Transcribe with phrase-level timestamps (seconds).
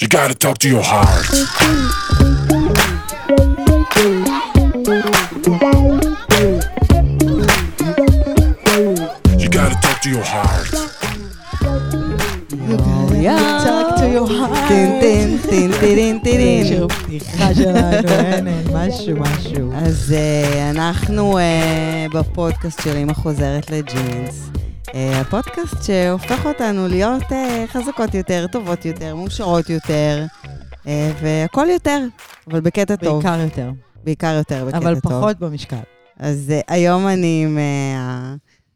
[0.00, 1.26] You gotta talk to your heart.
[9.36, 10.70] You gotta talk to your heart.
[13.66, 14.68] talk to your heart.
[14.68, 19.72] טין טין טין טין טין שיר פתיחה שלנו, אין, אין, משהו, משהו.
[19.74, 24.57] אז אה, אנחנו אה, בפודקאסט של אמא חוזרת לג'ינס.
[24.98, 30.24] אה, הפודקאסט שהופך אותנו להיות אה, חזקות יותר, טובות יותר, מאושרות יותר,
[30.86, 32.06] אה, והכל יותר,
[32.50, 33.22] אבל בקטע טוב.
[33.22, 33.70] בעיקר יותר.
[34.04, 34.86] בעיקר יותר בקטע טוב.
[34.86, 35.76] אבל פחות במשקל.
[36.18, 37.58] אז היום אני עם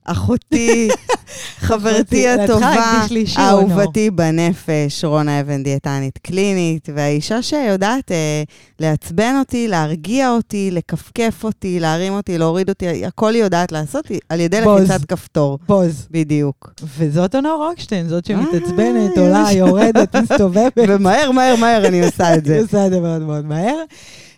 [0.05, 0.89] אחותי,
[1.67, 8.43] חברתי הטובה, אישור, אהובתי בנפש, רונה אבן דיאטנית קלינית, והאישה שיודעת אה,
[8.81, 14.41] לעצבן אותי, להרגיע אותי, לכפכף אותי, להרים אותי, להוריד אותי, הכל היא יודעת לעשות על
[14.41, 14.91] ידי בוז.
[14.91, 15.59] לחיצת כפתור.
[15.69, 16.09] בוז.
[16.11, 16.73] בדיוק.
[16.99, 19.53] וזאת אונור רוקשטיין, זאת שמתעצבנת, אה, עולה.
[19.53, 20.73] יורדת, מסתובבת.
[20.89, 22.55] ומהר, מהר, מהר אני עושה את זה.
[22.57, 23.77] היא עושה את זה מאוד מאוד מהר.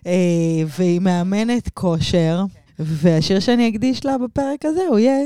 [0.07, 0.13] אה,
[0.79, 2.45] והיא מאמנת כושר,
[2.79, 5.25] והשיר שאני אקדיש לה בפרק הזה הוא יהיה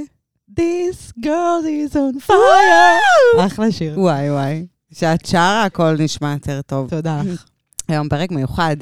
[0.56, 3.46] This girl is on fire.
[3.46, 4.00] אחלה שיר.
[4.00, 4.66] וואי, וואי.
[4.94, 6.90] כשאת שרה, הכל נשמע יותר טוב.
[6.90, 7.44] תודה לך.
[7.88, 8.76] היום פרק מיוחד.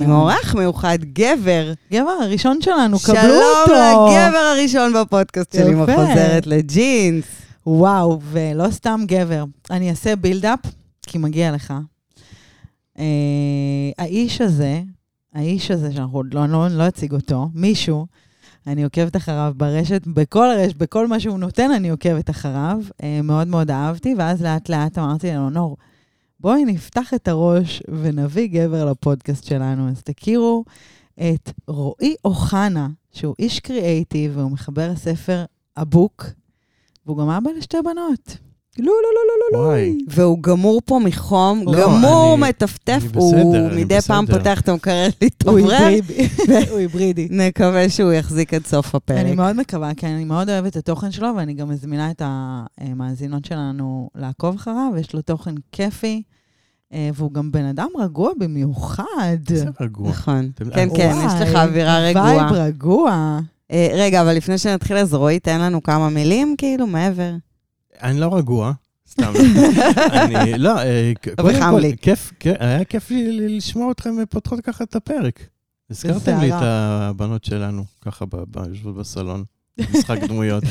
[0.00, 0.10] עם.
[0.10, 1.72] אורח מיוחד, גבר.
[1.92, 3.72] גבר הראשון שלנו, קבלו שלום אותו.
[3.72, 5.74] לגבר הראשון בפודקאסט שלי.
[5.76, 7.24] חוזרת לג'ינס.
[7.66, 9.44] וואו, ולא סתם גבר.
[9.70, 10.60] אני אעשה בילדאפ,
[11.02, 11.74] כי מגיע לך.
[12.98, 13.04] אה,
[13.98, 14.82] האיש הזה,
[15.34, 18.06] האיש הזה, שאנחנו עוד לא, לא, לא אציג אותו, מישהו,
[18.66, 22.78] אני עוקבת אחריו ברשת, בכל הרשת, בכל מה שהוא נותן, אני עוקבת אחריו.
[23.02, 25.76] אה, מאוד מאוד אהבתי, ואז לאט לאט אמרתי לאלונור,
[26.40, 29.88] בואי נפתח את הראש ונביא גבר לפודקאסט שלנו.
[29.88, 30.64] אז תכירו
[31.20, 35.44] את רועי אוחנה, שהוא איש קריאייטיב, והוא מחבר הספר
[35.76, 36.26] הבוק,
[37.06, 38.49] והוא גם אבא לשתי בנות.
[38.78, 39.20] לא, לא, לא,
[39.58, 39.98] לא, לא, וואי.
[40.08, 44.38] והוא גמור פה מחום, לא, גמור, אני- מטפטף, אני הוא בסדר, אני מדי פעם בסדר.
[44.38, 45.76] פותח את המקרר הוא להתאוורר.
[45.76, 46.28] היברידי.
[46.70, 47.28] הוא היברידי.
[47.30, 49.18] נקווה שהוא יחזיק עד סוף הפרק.
[49.18, 52.22] אני מאוד מקווה, כי אני מאוד אוהבת את התוכן שלו, ואני גם מזמינה את
[52.78, 56.22] המאזינות שלנו לעקוב אחריו, יש לו תוכן כיפי,
[56.92, 59.04] אה, והוא גם בן אדם רגוע במיוחד.
[59.48, 60.08] זה רגוע.
[60.08, 60.50] נכון.
[60.74, 62.50] כן, כן, יש לך אווירה vibe רגועה.
[62.52, 63.38] רגוע.
[63.72, 67.30] אה, רגע, אבל לפני שנתחיל, אז רועי, תן לנו כמה מילים, כאילו, מעבר.
[68.02, 68.72] אני לא רגוע,
[69.10, 69.32] סתם.
[70.12, 71.82] אני, לא, אה, ק- קודם כל.
[72.00, 75.40] כיף, היה כיף לי לשמוע אתכם פותחות ככה את הפרק.
[75.90, 76.58] הזכרתם לי את.
[76.62, 78.24] הבנות שלנו, ככה
[78.68, 79.44] יושבות בסלון,
[79.94, 80.64] משחק דמויות.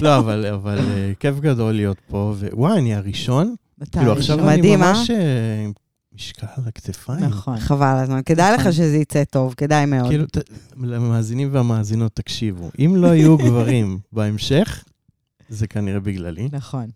[0.00, 3.54] לא, אבל אבל, אה, כיף גדול להיות פה, ווואי, אני הראשון.
[3.92, 4.76] כאילו, עכשיו אני אה?
[4.76, 5.16] ממש אה,
[5.64, 5.72] עם
[6.14, 7.24] משקל על הכתפיים.
[7.24, 7.58] נכון.
[7.58, 8.20] חבל הזמן.
[8.26, 8.72] כדאי לך נכון.
[8.72, 10.08] שזה יצא טוב, כדאי מאוד.
[10.08, 10.24] כאילו,
[10.82, 14.84] למאזינים והמאזינות, תקשיבו, אם לא יהיו גברים בהמשך,
[15.52, 16.48] זה כנראה בגללי.
[16.52, 16.86] נכון.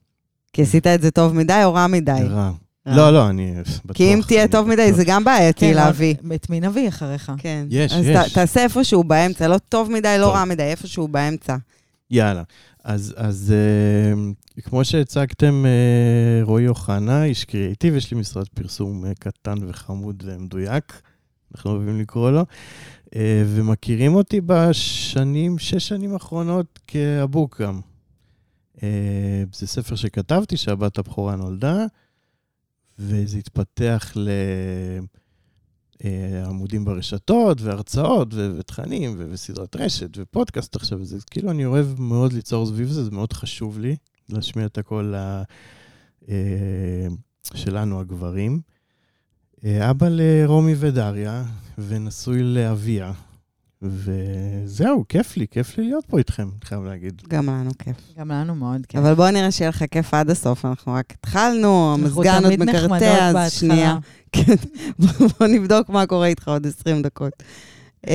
[0.53, 2.13] כי עשית את זה טוב מדי או רע מדי?
[2.29, 2.53] רע.
[2.87, 3.97] לא, לא, אני בטוח.
[3.97, 4.93] כי אם תהיה טוב מדי.
[4.93, 6.15] זה גם בעייתי כן, להביא.
[6.35, 7.33] את מי נביא אחריך?
[7.39, 7.67] כן.
[7.71, 8.17] יש, אז יש.
[8.17, 10.33] ת- תעשה איפשהו באמצע, לא טוב מדי, לא.
[10.35, 11.57] רע מדי, איפשהו באמצע.
[12.11, 12.43] יאללה.
[12.85, 13.55] אז, אז
[14.57, 20.23] אה, כמו שהצגתם, אה, רועי אוחנה, איש קריאיטיב, יש לי משרד פרסום אה, קטן וחמוד
[20.27, 21.01] ומדויק,
[21.55, 22.45] אנחנו אוהבים לקרוא לו,
[23.17, 27.75] אה, ומכירים אותי בשנים, שש שנים האחרונות כאבוק גם.
[27.75, 27.96] אה,
[29.53, 31.85] זה ספר שכתבתי, שהבת הבכורה נולדה,
[32.99, 34.29] וזה התפתח ל...
[36.05, 36.45] אה,
[36.85, 43.05] ברשתות, והרצאות, ותכנים, וסדרת רשת, ופודקאסט עכשיו, זה כאילו אני אוהב מאוד ליצור סביב זה,
[43.05, 43.97] זה מאוד חשוב לי,
[44.29, 45.43] להשמיע את הקול ה-
[46.29, 47.07] אה,
[47.55, 48.61] שלנו, הגברים.
[49.65, 51.45] אה, אבא לרומי ודריה,
[51.79, 53.13] ונשוי לאביה,
[53.91, 57.23] וזהו, כיף לי, כיף לי להיות פה איתכם, אני חייב להגיד.
[57.29, 57.97] גם לנו כיף.
[58.19, 59.01] גם לנו מאוד כיף.
[59.01, 63.35] אבל בוא נראה שיהיה לך כיף עד הסוף, אנחנו רק התחלנו, המזגן עוד מקרטע, אז
[63.35, 63.51] בהתחלה.
[63.61, 63.99] שנייה.
[64.33, 64.55] כן,
[64.99, 67.33] בוא נבדוק מה קורה איתך עוד 20 דקות.
[68.07, 68.13] אמ,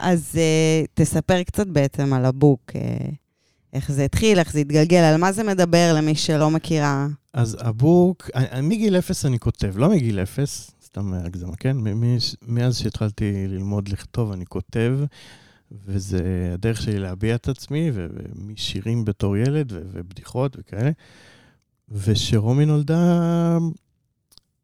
[0.00, 2.80] אז אה, תספר קצת בעצם על הבוק, אה,
[3.72, 7.06] איך זה התחיל, איך זה התגלגל, על מה זה מדבר למי שלא מכירה.
[7.34, 8.30] אז הבוק,
[8.62, 11.76] מגיל אפס אני כותב, לא מגיל אפס, סתם הגזמה, כן?
[12.42, 14.98] מאז שהתחלתי ללמוד לכתוב, אני כותב,
[15.72, 20.90] וזה הדרך שלי להביע את עצמי, ומשירים בתור ילד, ובדיחות וכאלה.
[21.88, 23.58] וכשרומי נולדה,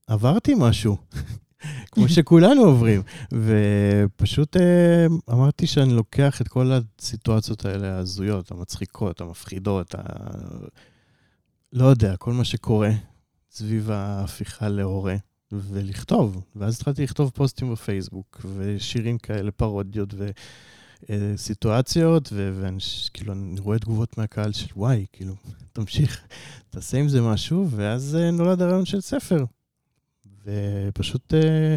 [0.06, 0.96] עברתי משהו,
[1.92, 3.02] כמו שכולנו עוברים.
[3.32, 10.00] ופשוט אה, אמרתי שאני לוקח את כל הסיטואציות האלה, ההזויות, המצחיקות, המפחידות, ה...
[11.72, 12.90] לא יודע, כל מה שקורה
[13.50, 15.16] סביב ההפיכה להורה,
[15.52, 16.44] ולכתוב.
[16.56, 20.14] ואז התחלתי לכתוב פוסטים בפייסבוק, ושירים כאלה, פרודיות
[21.08, 25.34] וסיטואציות, וכאילו, אני רואה תגובות מהקהל של וואי, כאילו,
[25.72, 26.26] תמשיך,
[26.70, 29.44] תעשה עם זה משהו, ואז אה, נולד הרעיון של ספר.
[30.44, 31.76] ופשוט אה,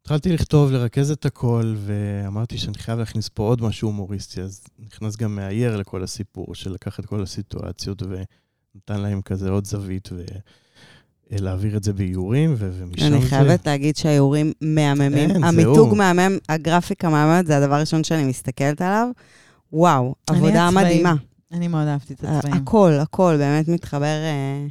[0.00, 5.16] התחלתי לכתוב, לרכז את הכל, ואמרתי שאני חייב להכניס פה עוד משהו הומוריסטי, אז נכנס
[5.16, 10.08] גם מאייר לכל הסיפור, של לקחת את כל הסיטואציות ונתן להם כזה עוד זווית,
[11.30, 13.28] ולהעביר את זה באיורים, ו- ומשם אני זה...
[13.28, 15.28] חייבת להגיד שהאיורים מהממים.
[15.28, 15.98] כן, זה המיתוג הוא.
[15.98, 19.08] מהמם, הגרפיקה מהממת, זה הדבר הראשון שאני מסתכלת עליו.
[19.72, 20.86] וואו, אני עבודה הצבעים.
[20.86, 21.14] מדהימה.
[21.52, 22.54] אני מאוד אהבתי את הצבעים.
[22.54, 24.06] הכל, הכל, באמת מתחבר...
[24.06, 24.66] אה,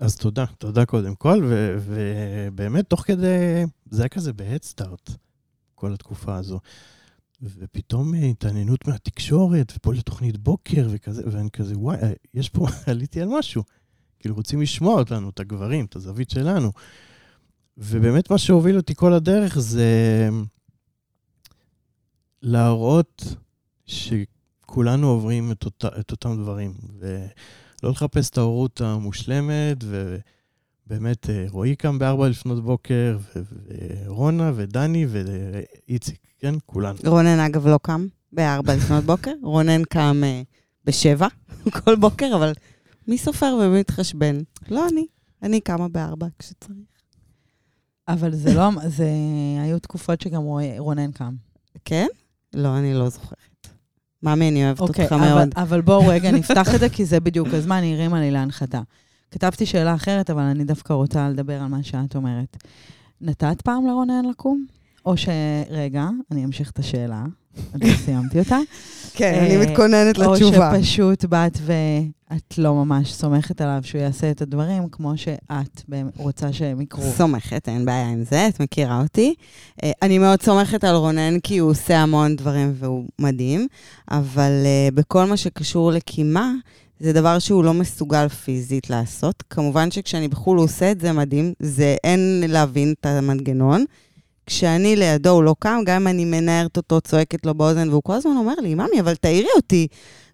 [0.00, 5.10] אז תודה, תודה קודם כל, ו- ובאמת, תוך כדי, זה היה כזה בהדסטארט,
[5.74, 6.60] כל התקופה הזו.
[7.42, 13.20] ופתאום אה, התעניינות מהתקשורת, ופה לתוכנית בוקר וכזה, ואני כזה, וואי, אה, יש פה, עליתי
[13.20, 13.62] על משהו.
[14.18, 16.72] כאילו, רוצים לשמוע אותנו, את הגברים, את הזווית שלנו.
[17.78, 20.28] ובאמת מה שהוביל אותי כל הדרך זה
[22.42, 23.24] להראות
[23.86, 26.72] שכולנו עוברים את, אותה, את אותם דברים.
[26.98, 33.18] ולא לחפש את ההורות המושלמת, ובאמת, אה, רועי קם בארבע לפנות בוקר,
[34.06, 36.54] ורונה ודני ואיציק, כן?
[36.66, 36.98] כולנו.
[37.06, 40.42] רונן, אגב, לא קם בארבע לפנות בוקר, רונן קם אה,
[40.84, 41.26] בשבע
[41.84, 42.52] כל בוקר, אבל
[43.08, 44.38] מי סופר ומי מתחשבן?
[44.68, 45.06] לא אני.
[45.42, 46.76] אני קמה בארבע כשצריך.
[48.08, 49.08] אבל זה לא, זה,
[49.62, 50.42] היו תקופות שגם
[50.78, 51.34] רונן קם.
[51.84, 52.06] כן?
[52.54, 53.68] לא, אני לא זוכרת.
[54.22, 55.48] ממי, אני אוהבת אוקיי, אותך אבל, מאוד.
[55.56, 58.80] אבל בואו רגע נפתח את זה, כי זה בדיוק הזמן, היא הרימה לי להנחתה.
[59.30, 62.56] כתבתי שאלה אחרת, אבל אני דווקא רוצה לדבר על מה שאת אומרת.
[63.20, 64.66] נתת פעם לרונן לקום?
[65.06, 65.28] או ש...
[65.70, 67.24] רגע, אני אמשיך את השאלה,
[67.72, 68.58] עוד לא סיימתי אותה.
[69.14, 70.72] כן, אה, אני מתכוננת או לתשובה.
[70.76, 75.82] שפשוט באת ואת לא ממש סומכת עליו שהוא יעשה את הדברים כמו שאת
[76.16, 77.04] רוצה שהם יקרו.
[77.16, 79.34] סומכת, אין בעיה עם זה, את מכירה אותי.
[79.82, 83.66] אה, אני מאוד סומכת על רונן, כי הוא עושה המון דברים והוא מדהים,
[84.10, 86.52] אבל אה, בכל מה שקשור לקימה,
[87.00, 89.42] זה דבר שהוא לא מסוגל פיזית לעשות.
[89.50, 93.84] כמובן שכשאני בחו"ל הוא עושה את זה מדהים, זה אין להבין את המנגנון.
[94.46, 98.12] כשאני לידו הוא לא קם, גם אם אני מנערת אותו, צועקת לו באוזן, והוא כל
[98.12, 99.86] הזמן אומר לי, ממי, אבל תעירי אותי.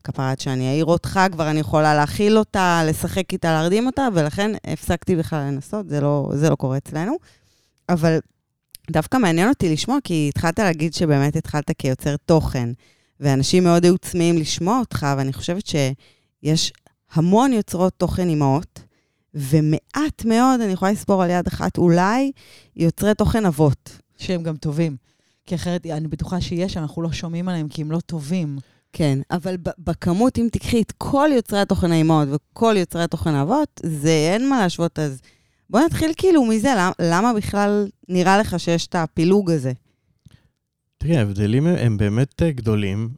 [0.05, 5.17] כפרת שאני אעיר אותך, כבר אני יכולה להכיל אותה, לשחק איתה, להרדים אותה, ולכן הפסקתי
[5.17, 7.17] בכלל לנסות, זה לא, זה לא קורה אצלנו.
[7.89, 8.19] אבל
[8.91, 12.69] דווקא מעניין אותי לשמוע, כי התחלת להגיד שבאמת התחלת כיוצר תוכן,
[13.21, 16.73] ואנשים מאוד היו צמאים לשמוע אותך, ואני חושבת שיש
[17.13, 18.81] המון יוצרות תוכן אימהות,
[19.35, 22.33] ומעט מאוד, אני יכולה לספור על יד אחת, אולי
[22.77, 24.02] יוצרי תוכן אבות.
[24.23, 24.97] שהם גם טובים.
[25.47, 28.59] כי אחרת, אני בטוחה שיש, אנחנו לא שומעים עליהם כי הם לא טובים.
[28.93, 34.11] כן, אבל בכמות, אם תקחי את כל יוצרי התוכן האימהות וכל יוצרי התוכן האבות, זה
[34.33, 34.99] אין מה להשוות.
[34.99, 35.21] אז
[35.71, 39.73] בוא נתחיל כאילו מזה, למה, למה בכלל נראה לך שיש את הפילוג הזה?
[40.99, 43.09] תראי, ההבדלים הם- הם באמת אה, גדולים,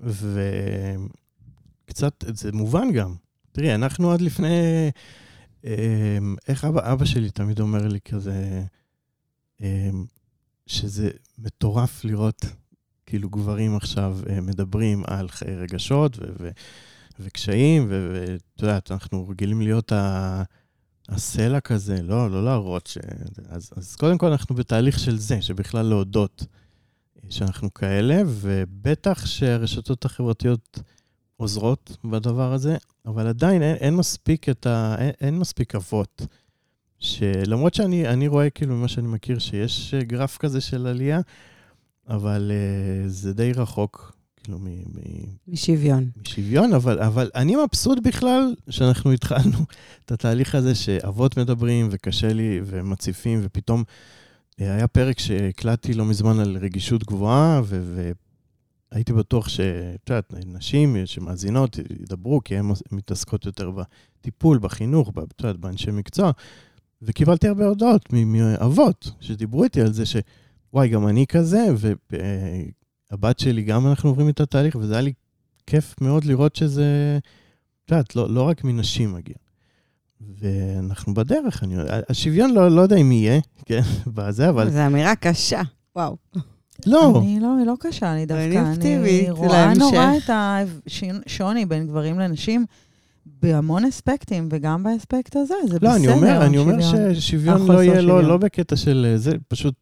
[1.84, 3.14] וקצת, זה מובן גם.
[3.52, 4.90] תראי, אנחנו עד לפני...
[5.64, 6.18] אה,
[6.48, 8.62] איך אבא, אבא שלי תמיד אומר לי כזה,
[9.62, 9.90] אה,
[10.66, 12.46] שזה מטורף לראות
[13.06, 16.50] כאילו גברים עכשיו אה, מדברים על חיי רגשות ו- ו-
[17.20, 20.42] וקשיים, ואת יודעת, אנחנו רגילים להיות ה...
[21.08, 22.98] הסלע כזה, לא, לא להראות ש...
[23.48, 26.46] אז, אז קודם כל אנחנו בתהליך של זה, שבכלל להודות
[27.30, 30.78] שאנחנו כאלה, ובטח שהרשתות החברתיות
[31.36, 32.76] עוזרות בדבר הזה,
[33.06, 34.94] אבל עדיין אין, אין מספיק את ה...
[34.98, 36.26] אין, אין מספיק אבות.
[36.98, 41.20] שלמרות שאני אני רואה כאילו ממה שאני מכיר שיש אה, גרף כזה של עלייה,
[42.08, 44.64] אבל uh, זה די רחוק, כאילו, מ...
[44.64, 46.10] מ- משוויון.
[46.22, 49.58] משוויון, אבל, אבל אני מבסוט בכלל שאנחנו התחלנו
[50.04, 53.84] את התהליך הזה שאבות מדברים וקשה לי ומציפים, ופתאום
[54.60, 58.12] אה, היה פרק שהקלטתי לא מזמן על רגישות גבוהה, ו-
[58.92, 65.56] והייתי בטוח שאת יודעת, נשים שמאזינות ידברו, כי הן מתעסקות יותר בטיפול, בחינוך, את יודעת,
[65.56, 66.30] באנשי מקצוע,
[67.04, 70.16] וקיבלתי הרבה הודעות מ- מאבות שדיברו איתי על זה ש...
[70.72, 71.66] וואי, גם אני כזה,
[73.10, 75.12] והבת שלי, גם אנחנו עוברים את התהליך, וזה היה לי
[75.66, 77.18] כיף מאוד לראות שזה,
[77.84, 79.34] את יודעת, לא, לא רק מנשים מגיע.
[80.40, 81.74] ואנחנו בדרך, אני,
[82.08, 83.80] השוויון לא, לא יודע אם יהיה, כן,
[84.14, 85.62] בזה, אבל זו אמירה קשה.
[85.96, 86.16] וואו.
[86.86, 89.80] לא, אני לא, היא לא קשה, אני דווקא, אני אני רואה להמשך.
[89.80, 90.30] נורא את
[91.26, 92.66] השוני בין גברים לנשים
[93.26, 95.88] בהמון אספקטים, וגם באספקט הזה, זה בסדר.
[95.88, 97.14] לא, אני אומר, אני אומר שוויון.
[97.14, 98.22] ששוויון לא יהיה, לא.
[98.22, 99.74] לא בקטע של אה, זה, פשוט...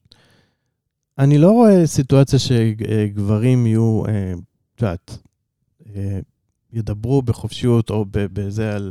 [1.18, 4.32] אני לא רואה סיטואציה שגברים יהיו, אה,
[4.74, 5.18] את יודעת,
[5.96, 6.18] אה,
[6.72, 8.90] ידברו בחופשיות או בזה על,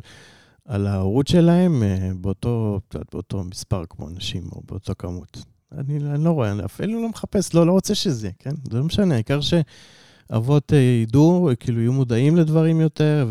[0.65, 1.83] על ההורות שלהם
[2.21, 2.79] באותו,
[3.11, 5.43] באותו מספר כמו נשים או באותה כמות.
[5.77, 8.51] אני, אני לא רואה, אני אפילו לא מחפש, לא, לא רוצה שזה, כן?
[8.71, 10.71] זה לא משנה, העיקר שאבות
[11.03, 13.27] ידעו, כאילו יהיו מודעים לדברים יותר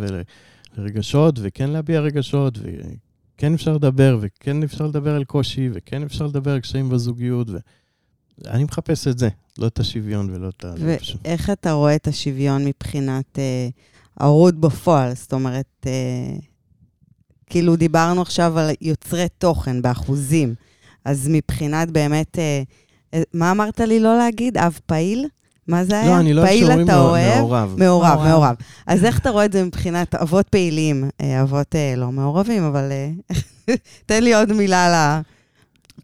[0.79, 2.59] ולרגשות, וכן להביע רגשות,
[3.37, 7.49] כן אפשר לדבר, וכן אפשר לדבר על קושי, וכן אפשר לדבר על קשיים בזוגיות,
[8.39, 10.75] ואני מחפש את זה, לא את השוויון ולא את ה...
[10.79, 13.69] ואיך אתה רואה את השוויון מבחינת אה,
[14.17, 15.15] ההורות בפועל?
[15.15, 16.37] זאת אומרת, אה,
[17.47, 20.55] כאילו דיברנו עכשיו על יוצרי תוכן באחוזים,
[21.05, 22.63] אז מבחינת באמת, אה,
[23.15, 24.59] אה, מה אמרת לי לא להגיד?
[24.59, 25.27] אב פעיל?
[25.71, 26.11] מה זה היה?
[26.11, 27.39] לא, אני לא אוהב שאומרים מעורב.
[27.39, 27.75] מעורב.
[27.79, 28.29] מעורב, מעורב.
[28.29, 28.55] מעורב.
[28.87, 31.11] אז איך אתה רואה את זה מבחינת אבות פעילים?
[31.21, 33.11] אה, אבות אה, לא מעורבים, אבל אה,
[34.07, 35.21] תן לי עוד מילה ל...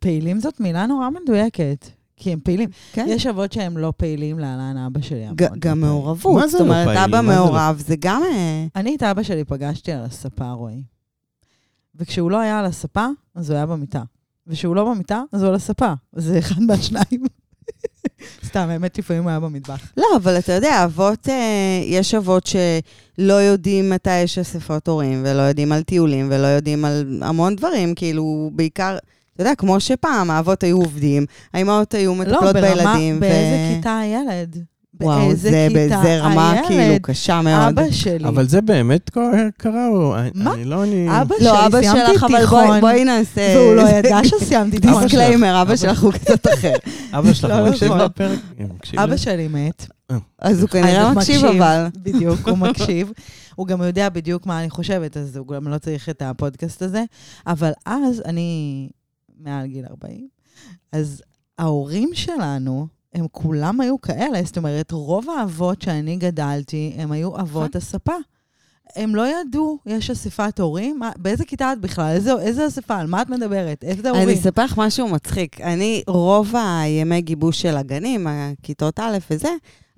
[0.00, 2.68] פעילים זאת מילה נורא מדויקת, כי הם פעילים.
[2.92, 3.06] כן.
[3.08, 5.24] יש אבות שהם לא פעילים, להלן אבא שלי.
[5.34, 5.74] גם לא פעיל.
[5.74, 6.34] מעורבות.
[6.34, 6.98] מה זה זאת לא אומרת, פעיל?
[6.98, 8.22] אבא מה זה לא- מעורב, זה גם...
[8.22, 10.82] אה, אני את אבא שלי פגשתי על הספה, רועי.
[11.94, 14.02] וכשהוא לא היה על הספה, אז הוא היה במיטה.
[14.46, 15.92] וכשהוא לא במיטה, אז הוא על הספה.
[16.12, 17.24] זה אחד מהשניים.
[18.44, 19.92] סתם, האמת, לפעמים היה במטבח.
[19.96, 25.42] לא, אבל אתה יודע, אבות, אה, יש אבות שלא יודעים מתי יש אספות הורים, ולא
[25.42, 28.96] יודעים על טיולים, ולא יודעים על המון דברים, כאילו, בעיקר,
[29.34, 33.20] אתה יודע, כמו שפעם, האבות היו עובדים, האימהות היו לא, מטפלות ברמה, בילדים.
[33.20, 34.64] באיזה כיתה הילד?
[35.00, 36.66] וואו, באיזה זה כיתה באיזה רמה הילד?
[36.68, 37.78] כאילו קשה מאוד.
[37.78, 38.28] אבא שלי.
[38.28, 39.10] אבל זה באמת
[39.58, 40.14] קרה, או...
[40.34, 40.54] מה?
[40.54, 41.20] אני לא, אני...
[41.22, 43.54] אבא שלי, לא, אבא שלך, אבל תיכון, בואי- בואי נעשה...
[43.56, 45.02] והוא לא ידע שסיימתי תיכון.
[45.02, 46.72] דיסקליימר, אבא אבא שלך הוא קצת אחר.
[47.18, 47.92] אבא שלך לא, לא מקשיב.
[47.92, 48.38] לפרק?
[48.58, 49.16] הוא מקשיב אבא?
[49.16, 49.86] שלי מת.
[50.38, 51.86] אז הוא כנראה אז מקשיב, אבל...
[52.04, 53.12] בדיוק, הוא מקשיב.
[53.54, 57.04] הוא גם יודע בדיוק מה אני חושבת, אז הוא גם לא צריך את הפודקאסט הזה.
[57.46, 58.88] אבל אז, אני
[59.40, 60.28] מעל גיל 40,
[60.92, 61.22] אז
[61.58, 62.86] ההורים שלנו,
[63.16, 64.42] הם כולם היו כאלה.
[64.44, 68.12] זאת אומרת, רוב האבות שאני גדלתי, הם היו אבות הספה.
[68.96, 70.98] הם לא ידעו, יש אספת הורים?
[70.98, 72.12] מה- באיזה כיתה את בכלל?
[72.14, 72.96] איזה, איזה אספה?
[72.96, 73.84] על מה את מדברת?
[73.84, 74.28] איזה הורים?
[74.28, 75.60] אני אספר לך משהו מצחיק.
[75.60, 79.48] אני, רוב הימי גיבוש של הגנים, הכיתות א' וזה,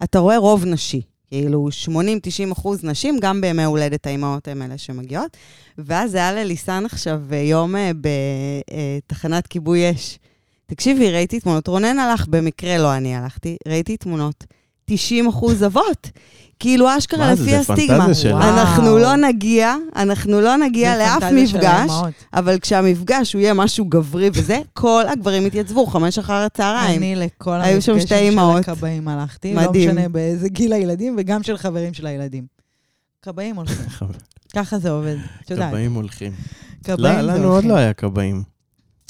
[0.05, 1.01] אתה רואה רוב נשי.
[1.27, 1.93] כאילו 80-90
[2.53, 5.37] אחוז נשים, גם בימי הולדת האימהות הן אלה שמגיעות.
[5.79, 7.91] ואז היה לליסן עכשיו אה, יום אה,
[9.07, 10.19] בתחנת כיבוי אש.
[10.71, 14.45] תקשיבי, ראיתי תמונות, רונן הלך במקרה, לא אני הלכתי, ראיתי תמונות.
[14.85, 16.11] 90 אחוז אבות.
[16.59, 18.07] כאילו, אשכרה לפי הסטיגמה.
[18.33, 21.91] אנחנו לא נגיע, אנחנו לא נגיע לאף מפגש.
[22.33, 27.03] אבל כשהמפגש הוא יהיה משהו גברי וזה, כל הגברים התייצבו, חמש אחר הצהריים.
[27.03, 28.71] אני לכל היו שם שתי המפגשים של.
[28.71, 29.89] הכבאים הלכתי, מדהים.
[29.89, 32.47] לא משנה באיזה גיל הילדים, וגם של חברים של הילדים.
[33.23, 33.87] כבאים הולכים,
[34.57, 35.17] ככה זה עובד.
[35.45, 36.33] את יודעת, כבאים הולכים.
[36.85, 37.65] כבאים לא, לנו עוד.
[37.65, 38.58] לא היה כבאים.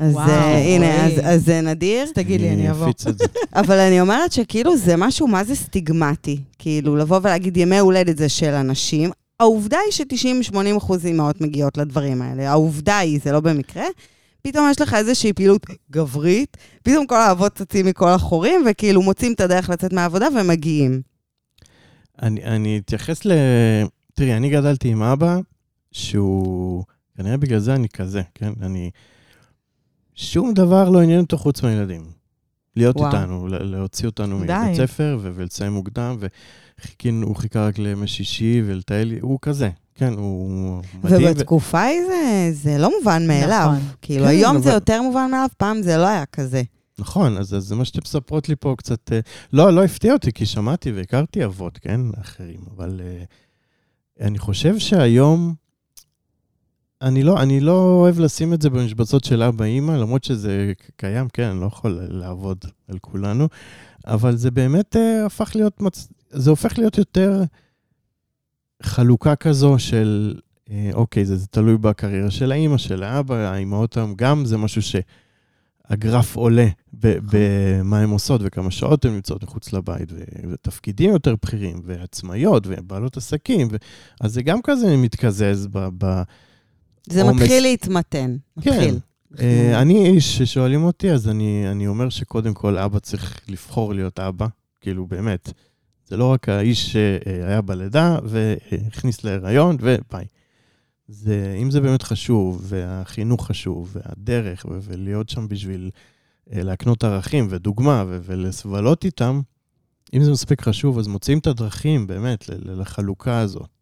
[0.01, 1.21] אז וואו, אה, הנה, אז-.
[1.25, 2.93] אז זה נדיר, אז תגיד לי, אני אבוא.
[3.61, 6.41] אבל אני אומרת שכאילו זה משהו, מה זה סטיגמטי?
[6.59, 9.11] כאילו, לבוא ולהגיד ימי הולדת זה של אנשים.
[9.41, 12.51] העובדה היא ש-90-80 אחוז אימהות מגיעות לדברים האלה.
[12.51, 13.85] העובדה היא, זה לא במקרה.
[14.43, 19.41] פתאום יש לך איזושהי פעילות גברית, פתאום כל האבות צצים מכל החורים, וכאילו מוצאים את
[19.41, 21.01] הדרך לצאת מהעבודה ומגיעים.
[22.23, 23.33] אני, אני אתייחס ל...
[24.15, 25.39] תראי, אני גדלתי עם אבא
[25.93, 26.85] שהוא...
[27.17, 28.53] כנראה בגלל זה אני כזה, כן?
[28.63, 28.91] אני...
[30.21, 32.03] שום דבר לא עניין אותו חוץ מהילדים.
[32.77, 33.07] להיות וואו.
[33.07, 34.39] איתנו, ל- להוציא אותנו.
[34.39, 36.17] מבית ספר ו- ולסיים מוקדם,
[37.05, 41.27] והוא חיכה רק לימי שישי ולטייל, הוא כזה, כן, הוא מדהים.
[41.27, 43.69] ו- ובתקופה ההיא זה, זה לא מובן מאליו.
[43.77, 43.89] נכון.
[44.03, 46.63] כאילו, כן, היום זה אבל- יותר מובן מאליו, פעם זה לא היה כזה.
[46.99, 49.13] נכון, אז, אז זה מה שאתם מספרות לי פה קצת...
[49.13, 49.21] אה,
[49.53, 53.25] לא, לא הפתיע אותי, כי שמעתי והכרתי אבות, כן, אחרים, אבל אה,
[54.27, 55.55] אני חושב שהיום...
[57.03, 61.43] אני לא, אני לא אוהב לשים את זה במשבצות של אבא-אימא, למרות שזה קיים, כן,
[61.43, 63.49] אני לא יכול לעבוד על כולנו,
[64.07, 66.09] אבל זה באמת אה, הפך להיות, מצ...
[66.31, 67.43] זה הופך להיות יותר
[68.83, 70.35] חלוקה כזו של,
[70.71, 74.83] אה, אוקיי, זה, זה תלוי בקריירה של האימא, של האבא, האימהות היום גם, זה משהו
[74.83, 76.69] שהגרף עולה
[77.01, 82.67] ב- במה הן עושות וכמה שעות הן נמצאות מחוץ לבית, ו- ותפקידים יותר בכירים, ועצמאיות,
[82.67, 83.77] ובעלות עסקים, ו...
[84.21, 85.89] אז זה גם כזה מתקזז ב...
[85.99, 86.23] ב...
[87.07, 87.43] זה עומס.
[87.43, 88.37] מתחיל להתמתן.
[88.61, 88.71] כן.
[88.71, 88.99] מתחיל.
[89.41, 94.21] אה, אני איש ששואלים אותי, אז אני, אני אומר שקודם כל אבא צריך לבחור להיות
[94.21, 94.47] אבא,
[94.81, 95.53] כאילו באמת.
[96.07, 100.25] זה לא רק האיש שהיה בלידה והכניס להיריון וביי.
[101.09, 105.91] זה, אם זה באמת חשוב, והחינוך חשוב, והדרך, ו- ולהיות שם בשביל
[106.53, 109.41] אה, להקנות ערכים ודוגמה ו- ולבלות איתם,
[110.15, 113.78] אם זה מספיק חשוב, אז מוצאים את הדרכים, באמת, לחלוקה הזאת.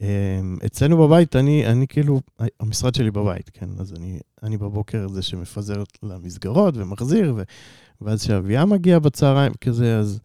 [0.00, 2.20] אמ, אצלנו בבית, אני, אני כאילו,
[2.60, 3.68] המשרד שלי בבית, כן?
[3.78, 7.42] אז אני, אני בבוקר זה שמפזר למסגרות ומחזיר, ו,
[8.00, 10.20] ואז כשאביה מגיע בצהריים כזה, אז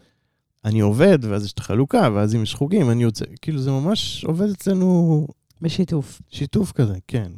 [0.66, 4.26] אני עובד, ואז יש את החלוקה, ואז אם יש חוגים, אני יוצא, כאילו זה ממש
[4.26, 5.28] עובד אצלנו
[5.62, 6.22] בשיתוף.
[6.30, 7.32] שיתוף כזה, כן.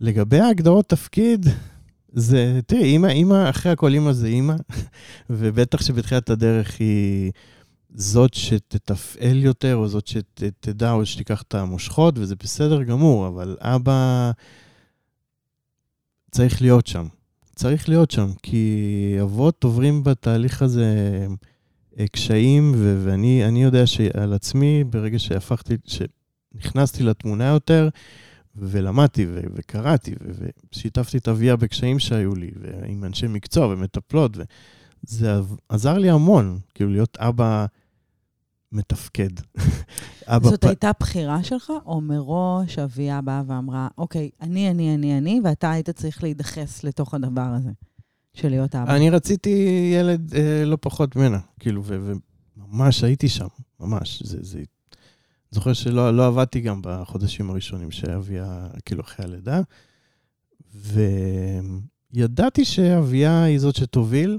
[0.00, 1.46] ולגבי ההגדרות תפקיד,
[2.12, 4.54] זה, תראי, אימא, אימא, אחרי הכל אימא זה אימא,
[5.30, 7.32] ובטח שבתחילת הדרך היא
[7.94, 14.30] זאת שתתפעל יותר, או זאת שתדע, או שתיקח את המושכות, וזה בסדר גמור, אבל אבא
[16.30, 17.06] צריך להיות שם.
[17.54, 21.26] צריך להיות שם, כי אבות עוברים בתהליך הזה
[21.98, 27.88] אה, קשיים, ו- ואני יודע שעל עצמי, ברגע שהפכתי, שנכנסתי לתמונה יותר,
[28.56, 34.36] ולמדתי ו- וקראתי ו- ושיתפתי את אביה בקשיים שהיו לי, ועם אנשי מקצוע ומטפלות,
[35.04, 35.32] וזה
[35.68, 37.66] עזר לי המון, כאילו להיות אבא
[38.72, 39.28] מתפקד.
[40.42, 40.66] זאת פ...
[40.66, 45.90] הייתה בחירה שלך, או מראש אביה באה ואמרה, אוקיי, אני, אני, אני, אני, ואתה היית
[45.90, 47.70] צריך להידחס לתוך הדבר הזה,
[48.34, 48.96] של להיות אבא?
[48.96, 53.46] אני רציתי ילד אה, לא פחות ממנה, כאילו, וממש הייתי שם,
[53.80, 54.22] ממש.
[54.22, 54.62] זה, זה...
[55.50, 59.60] זוכר שלא לא עבדתי גם בחודשים הראשונים שאביה, כאילו, אחרי הלידה,
[62.14, 64.38] וידעתי שאביה היא זאת שתוביל,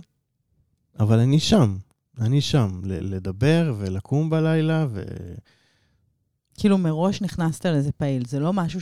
[1.00, 1.77] אבל אני שם.
[2.19, 5.03] אני שם, לדבר ולקום בלילה, ו...
[6.53, 8.79] כאילו מראש נכנסת לזה פעיל, זה לא משהו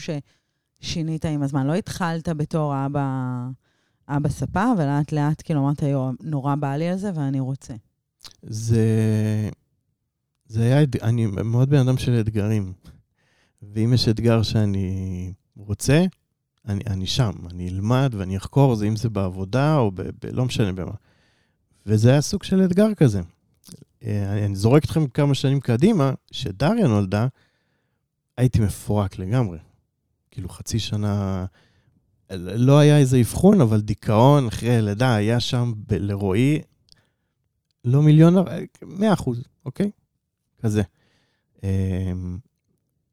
[0.80, 1.66] ששינית עם הזמן.
[1.66, 3.48] לא התחלת בתור אבא,
[4.08, 7.74] אבא ספה, ולאט לאט כאילו אמרת, יו, נורא בא לי על זה ואני רוצה.
[8.42, 8.86] זה...
[10.46, 12.72] זה היה, אני מאוד בן אדם של אתגרים.
[13.62, 16.04] ואם יש אתגר שאני רוצה,
[16.68, 20.02] אני, אני שם, אני אלמד ואני אחקור, זה אם זה בעבודה או ב...
[20.02, 20.94] ב לא משנה במה.
[21.88, 23.20] וזה היה סוג של אתגר כזה.
[24.04, 27.26] אה, אני זורק אתכם כמה שנים קדימה, כשדריה נולדה,
[28.36, 29.58] הייתי מפורק לגמרי.
[30.30, 31.44] כאילו חצי שנה,
[32.40, 36.60] לא היה איזה אבחון, אבל דיכאון אחרי לידה היה שם ב- לרועי,
[37.84, 38.34] לא מיליון,
[38.82, 39.90] מאה אחוז, אוקיי?
[40.62, 40.82] כזה.
[41.62, 42.38] אמ,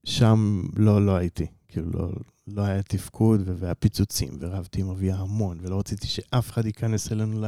[0.03, 2.12] שם לא, לא הייתי, כאילו לא,
[2.48, 7.41] לא היה תפקוד והיה פיצוצים, ורבתי עם אביה המון, ולא רציתי שאף אחד ייכנס אלינו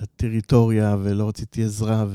[0.00, 2.06] לטריטוריה, ולא רציתי עזרה,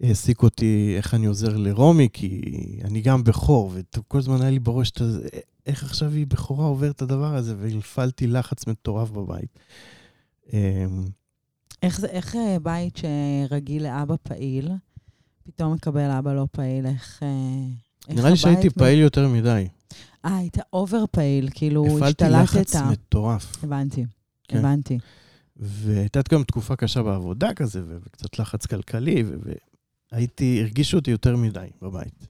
[0.00, 2.40] והעסיק אותי איך אני עוזר לרומי, כי
[2.84, 5.28] אני גם בכור, וכל הזמן היה לי בראש את זה,
[5.66, 9.58] איך עכשיו היא בכורה עוברת את הדבר הזה, והפעלתי לחץ מטורף בבית.
[10.52, 11.04] אמ,
[11.82, 14.70] איך, זה, איך אה, בית שרגיל לאבא פעיל,
[15.44, 16.86] פתאום מקבל אבא לא פעיל?
[16.86, 17.22] איך...
[17.22, 19.68] אה, נראה לי שהייתי פעיל יותר מדי.
[20.24, 22.22] אה, היית אובר פעיל, כאילו השתלטת.
[22.22, 23.64] הפעלתי לחץ מטורף.
[23.64, 24.04] הבנתי,
[24.48, 24.58] כן.
[24.58, 24.98] הבנתי.
[25.58, 29.24] והייתה גם תקופה קשה בעבודה כזה, וקצת לחץ כלכלי,
[30.12, 32.26] והייתי, הרגישו אותי יותר מדי בבית.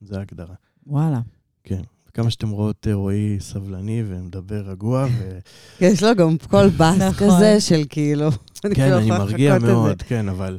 [0.00, 0.54] זו ההגדרה.
[0.86, 1.20] וואלה.
[1.64, 1.82] כן.
[2.14, 5.06] כמה שאתם רואות רועי סבלני ומדבר רגוע.
[5.18, 5.38] ו...
[5.86, 7.28] יש לו גם קול בס נכון.
[7.28, 8.28] כזה של כאילו...
[8.74, 10.58] כן, אני מרגיע מאוד, כן, אבל...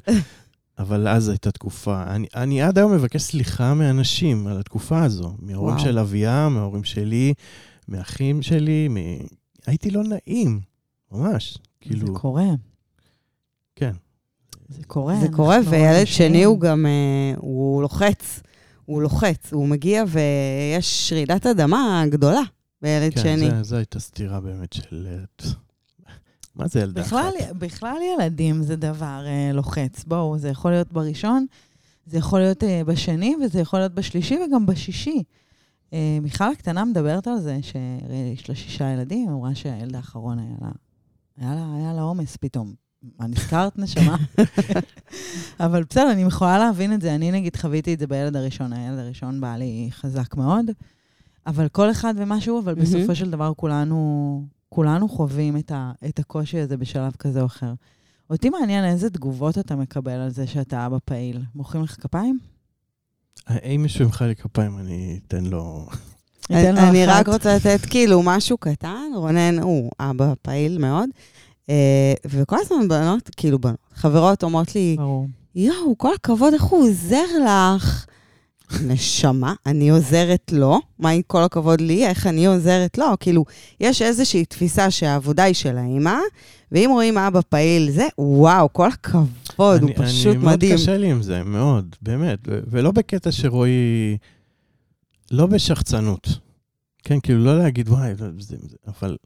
[0.80, 2.04] אבל אז הייתה תקופה.
[2.04, 5.34] אני, אני עד היום מבקש סליחה מאנשים על התקופה הזו.
[5.40, 7.34] מההורים של אביה, מההורים שלי,
[7.88, 8.98] מאחים שלי, מ...
[9.68, 10.62] הייתי לא נעים,
[11.12, 11.58] ממש.
[11.84, 12.08] כאילו...
[12.08, 12.46] זה קורה.
[13.76, 13.92] כן.
[14.70, 15.16] זה קורה.
[15.22, 18.42] זה קורה, וילד שני הוא גם, אה, הוא לוחץ.
[18.86, 22.42] הוא לוחץ, הוא מגיע ויש רעידת אדמה גדולה
[22.82, 23.50] בילד כן, שני.
[23.50, 25.08] כן, זו הייתה סתירה באמת של...
[25.10, 25.52] אה,
[26.56, 27.56] מה זה ילדה בכלל, אחת?
[27.56, 30.04] בכלל ילדים זה דבר אה, לוחץ.
[30.04, 31.46] בואו, זה יכול להיות בראשון,
[32.06, 35.24] זה יכול להיות אה, בשני, וזה יכול להיות בשלישי וגם בשישי.
[35.94, 40.56] אה, מיכל הקטנה מדברת על זה, שיש לה שישה ילדים, היא אמרה שהילד האחרון היה
[40.62, 40.72] לה
[41.38, 42.74] היה לה, היה לה עומס פתאום.
[43.20, 44.18] מה, נזכרת, נשמה?
[45.66, 47.16] אבל בסדר, אני יכולה להבין את זה.
[47.16, 48.74] אני, נגיד, חוויתי את זה בילד הראשון.
[48.74, 50.66] הילד הראשון בא לי חזק מאוד,
[51.48, 56.60] אבל כל אחד ומשהו, אבל בסופו של דבר כולנו, כולנו חווים את, ה, את הקושי
[56.60, 57.74] הזה בשלב כזה או אחר.
[58.30, 61.42] אותי מעניין איזה תגובות אתה מקבל על זה שאתה אבא פעיל.
[61.56, 62.40] מוחאים לך כפיים?
[63.50, 65.88] אם מישהו ימחא לי כפיים, אני אתן לו...
[66.52, 71.10] אני רק רוצה לתת כאילו משהו קטן, רונן הוא אבא פעיל מאוד,
[71.70, 74.98] אה, וכל הזמן בנות, כאילו בנות, חברות אומרות לי,
[75.56, 78.06] יואו, כל הכבוד, איך הוא עוזר לך?
[78.88, 83.06] נשמה, אני עוזרת לו, מה עם כל הכבוד לי, איך אני עוזרת לו?
[83.20, 83.46] כאילו,
[83.80, 86.18] יש איזושהי תפיסה שהעבודה היא של האימא,
[86.72, 90.72] ואם רואים אבא פעיל, זה, וואו, כל הכבוד, אני, הוא פשוט אני מדהים.
[90.72, 92.40] אני מאוד קשה לי עם זה, מאוד, באמת,
[92.72, 94.18] ולא בקטע שרועי...
[95.34, 96.28] לא בשחצנות.
[97.04, 99.18] כן, כאילו, לא להגיד, וואי, זה, זה, אבל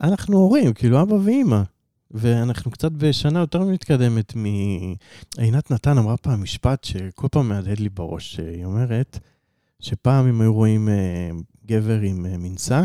[0.00, 1.62] אנחנו הורים, כאילו, אבא ואימא.
[2.10, 4.44] ואנחנו קצת בשנה יותר מתקדמת מ...
[5.38, 9.18] עינת נתן אמרה פעם משפט שכל פעם מהדהד לי בראש, שהיא אומרת
[9.80, 11.30] שפעם אם היו רואים אה,
[11.66, 12.82] גבר עם אה, מנסה,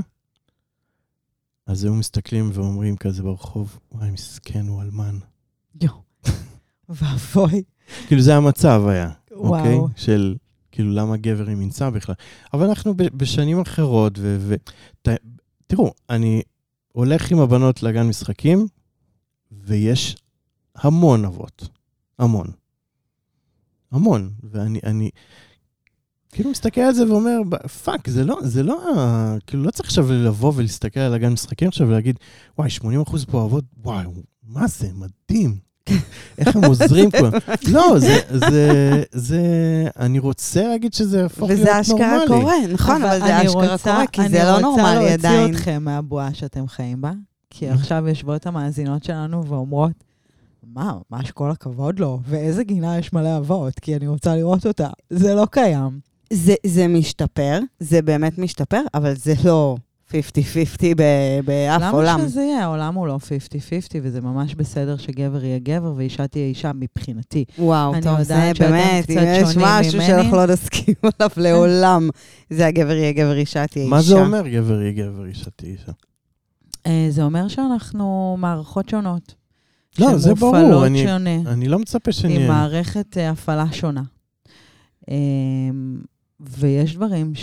[1.67, 5.17] אז היו מסתכלים ואומרים כזה ברחוב, וואי, מסכן, הוא אלמן.
[5.81, 6.01] יואו,
[6.89, 7.63] ואבוי.
[8.07, 9.57] כאילו, זה המצב היה, וואו.
[9.57, 9.77] אוקיי?
[9.95, 10.35] של
[10.75, 12.15] כאילו, למה גבר עם מנסה בכלל?
[12.53, 14.55] אבל אנחנו בשנים אחרות, ו...
[15.01, 15.07] ת,
[15.67, 16.41] תראו, אני
[16.91, 18.67] הולך עם הבנות לגן משחקים,
[19.51, 20.15] ויש
[20.75, 21.69] המון אבות.
[22.19, 22.47] המון.
[23.91, 24.31] המון.
[24.43, 25.09] ואני אני,
[26.31, 28.81] כאילו מסתכל על זה ואומר, "ב- fuck, זה לא, זה לא,
[29.47, 32.19] כאילו לא צריך עכשיו לבוא ולהסתכל על הגן משחקים עכשיו ולהגיד,
[32.57, 34.05] וואי, 80% פה אוהבות, וואי,
[34.43, 35.57] מה זה, מדהים.
[36.37, 37.27] איך הם עוזרים פה.
[37.67, 38.69] לא, זה, זה,
[39.11, 39.41] זה,
[39.99, 41.81] אני רוצה להגיד שזה יהפוך להיות וזה נורמלי.
[41.81, 45.13] אשכרה קורה, נכון, אבל זה אני אשכרה רוצה- קורה, כי זה לא נורמלי אני רוצה
[45.13, 45.39] עדיין.
[45.41, 47.11] להוציא אתכם מהבועה שאתם חיים בה,
[47.49, 49.91] כי עכשיו יושבות המאזינות שלנו ואומרות,
[50.73, 54.87] מה, ממש כל הכבוד לו, ואיזה גינה יש מלא אבות, כי אני רוצה לראות אותה.
[55.09, 55.99] זה לא קיים.
[56.33, 59.75] זה, זה משתפר, זה באמת משתפר, אבל זה לא
[60.11, 60.13] 50-50
[60.97, 62.19] ב- באף עולם.
[62.19, 62.63] למה שזה יהיה?
[62.63, 63.27] העולם הוא לא 50-50,
[64.01, 67.45] וזה ממש בסדר שגבר יהיה גבר ואישה תהיה אישה מבחינתי.
[67.59, 70.07] וואו, אני טוב, זה באמת, אם יש משהו ממני.
[70.07, 72.09] שאנחנו לא נסכים עליו לעולם,
[72.49, 73.95] זה הגבר יהיה גבר, אישה תהיה אישה.
[73.95, 75.91] מה זה אומר גבר יהיה גבר, אישה תהיה אישה?
[76.87, 79.35] אה, זה אומר שאנחנו מערכות שונות.
[79.99, 81.35] לא, זה ברור, שמופעלות אני- שונה.
[81.45, 82.47] אני לא מצפה עם שנהיה...
[82.47, 84.01] מערכת אה, הפעלה שונה.
[85.09, 85.15] אה,
[86.39, 87.33] ויש דברים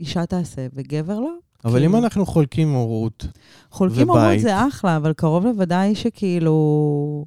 [0.00, 1.34] שאישה תעשה וגבר לא.
[1.64, 3.26] אבל אם כאילו- אנחנו חולקים הורות,
[3.70, 4.22] חולקים ובית.
[4.22, 7.26] הורות זה אחלה, אבל קרוב לוודאי שכאילו,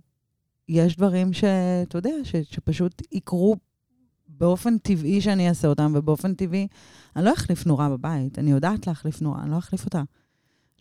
[0.69, 3.55] יש דברים שאתה יודע, ש, שפשוט יקרו
[4.27, 6.67] באופן טבעי שאני אעשה אותם, ובאופן טבעי,
[7.15, 10.03] אני לא אחליף נורה בבית, אני יודעת להחליף נורה, אני לא אחליף אותה.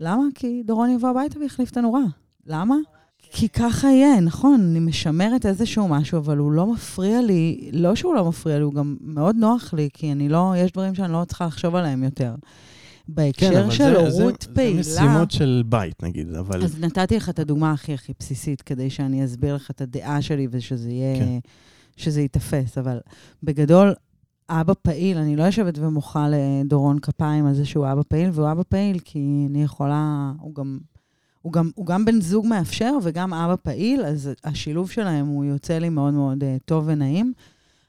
[0.00, 0.24] למה?
[0.34, 2.02] כי דורון יבוא הביתה ויחליף את הנורה.
[2.46, 2.76] למה?
[3.22, 8.14] כי ככה יהיה, נכון, אני משמרת איזשהו משהו, אבל הוא לא מפריע לי, לא שהוא
[8.14, 11.24] לא מפריע לי, הוא גם מאוד נוח לי, כי אני לא, יש דברים שאני לא
[11.28, 12.34] צריכה לחשוב עליהם יותר.
[13.08, 14.82] בהקשר כן, של הורות פעילה...
[14.82, 16.64] זה משימות של בית, נגיד, אבל...
[16.64, 20.48] אז נתתי לך את הדוגמה הכי הכי בסיסית, כדי שאני אסביר לך את הדעה שלי
[20.50, 21.18] ושזה יהיה...
[21.18, 21.38] כן.
[21.96, 22.78] שזה ייתפס.
[22.78, 22.98] אבל
[23.42, 23.94] בגדול,
[24.48, 28.62] אבא פעיל, אני לא יושבת ומוחה לדורון כפיים על זה שהוא אבא פעיל, והוא אבא
[28.68, 30.32] פעיל כי אני יכולה...
[30.40, 30.78] הוא גם...
[31.42, 35.78] הוא גם, הוא גם בן זוג מאפשר וגם אבא פעיל, אז השילוב שלהם הוא יוצא
[35.78, 37.32] לי מאוד מאוד uh, טוב ונעים.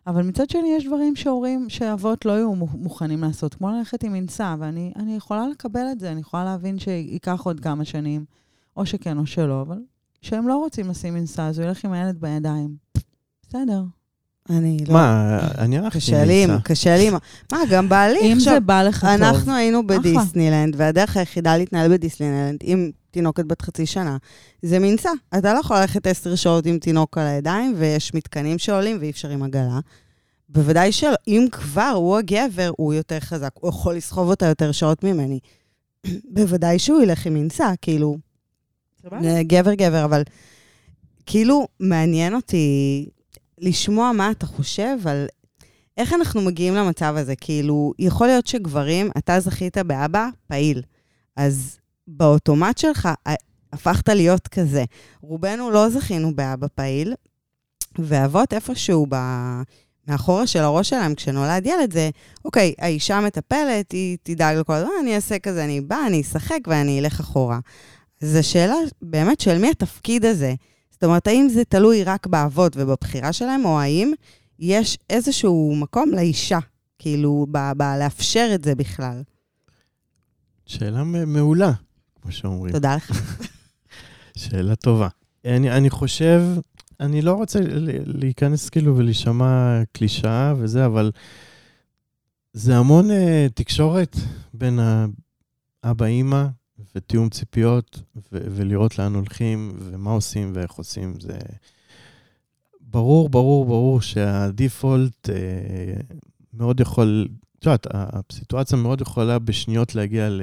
[0.07, 4.13] אבל מצד שני, יש דברים שהורים, שאבות לא יהיו מו- מוכנים לעשות, כמו ללכת עם
[4.13, 8.25] מנסה, ואני אני יכולה לקבל את זה, אני יכולה להבין שייקח עוד כמה שנים,
[8.77, 9.77] או שכן או שלא, אבל
[10.21, 12.75] כשהם לא רוצים לשים מנסה, אז הוא ילך עם הילד בידיים.
[13.41, 13.83] בסדר.
[14.49, 14.93] אני לא...
[14.93, 16.45] מה, אני הלכתי קשה לי.
[16.63, 17.09] קשה לי.
[17.51, 18.53] מה, גם בעלי אם עכשיו...
[18.53, 19.09] זה בא לך טוב.
[19.09, 19.87] אנחנו היינו.
[19.87, 24.17] בדיסנילנד, והדרך היחידה להתנהל בדיסנילנד עם תינוקת בת חצי שנה,
[24.61, 25.09] זה מנסה.
[25.37, 29.29] אתה לא יכול ללכת עשר שעות עם תינוק על הידיים, ויש מתקנים שעולים ואי אפשר
[29.29, 29.79] עם עגלה.
[30.49, 31.15] בוודאי שלא.
[31.27, 35.39] אם כבר הוא הגבר, הוא יותר חזק, הוא יכול לסחוב אותה יותר שעות ממני.
[36.33, 38.17] בוודאי שהוא ילך עם מנסה, כאילו,
[39.01, 39.43] סבבה?
[39.43, 40.23] גבר גבר, אבל
[41.25, 43.05] כאילו מעניין אותי
[43.57, 45.25] לשמוע מה אתה חושב על
[45.97, 47.35] איך אנחנו מגיעים למצב הזה.
[47.35, 50.81] כאילו, יכול להיות שגברים, אתה זכית באבא פעיל,
[51.35, 53.09] אז באוטומט שלך
[53.73, 54.83] הפכת להיות כזה.
[55.21, 57.13] רובנו לא זכינו באבא פעיל,
[57.99, 59.15] ואבות איפשהו ב...
[60.07, 62.09] מאחורה של הראש שלהם, כשנולד ילד, זה,
[62.45, 66.99] אוקיי, האישה מטפלת, היא תדאג לכל דבר, אני אעשה כזה, אני באה, אני אשחק ואני
[66.99, 67.59] אלך אחורה.
[68.21, 70.53] זו שאלה באמת של מי התפקיד הזה.
[70.91, 74.13] זאת אומרת, האם זה תלוי רק באבות ובבחירה שלהם, או האם
[74.59, 76.59] יש איזשהו מקום לאישה,
[76.99, 79.21] כאילו, ב- ב- לאפשר את זה בכלל?
[80.65, 81.71] שאלה מעולה,
[82.23, 82.73] כמו שאומרים.
[82.73, 83.11] תודה לך.
[84.37, 85.07] שאלה טובה.
[85.45, 86.41] אני, אני חושב,
[86.99, 87.59] אני לא רוצה
[88.05, 91.11] להיכנס כאילו ולהישמע קלישאה וזה, אבל
[92.53, 93.13] זה המון uh,
[93.53, 94.15] תקשורת
[94.53, 94.79] בין
[95.83, 96.45] האבא, אימא,
[96.95, 101.13] ותיאום ציפיות, ו- ולראות לאן הולכים, ומה עושים ואיך עושים.
[101.19, 101.37] זה
[102.81, 106.13] ברור, ברור, ברור שהדיפולט uh,
[106.53, 107.27] מאוד יכול,
[107.59, 110.41] את יודעת, הסיטואציה מאוד יכולה בשניות להגיע ל...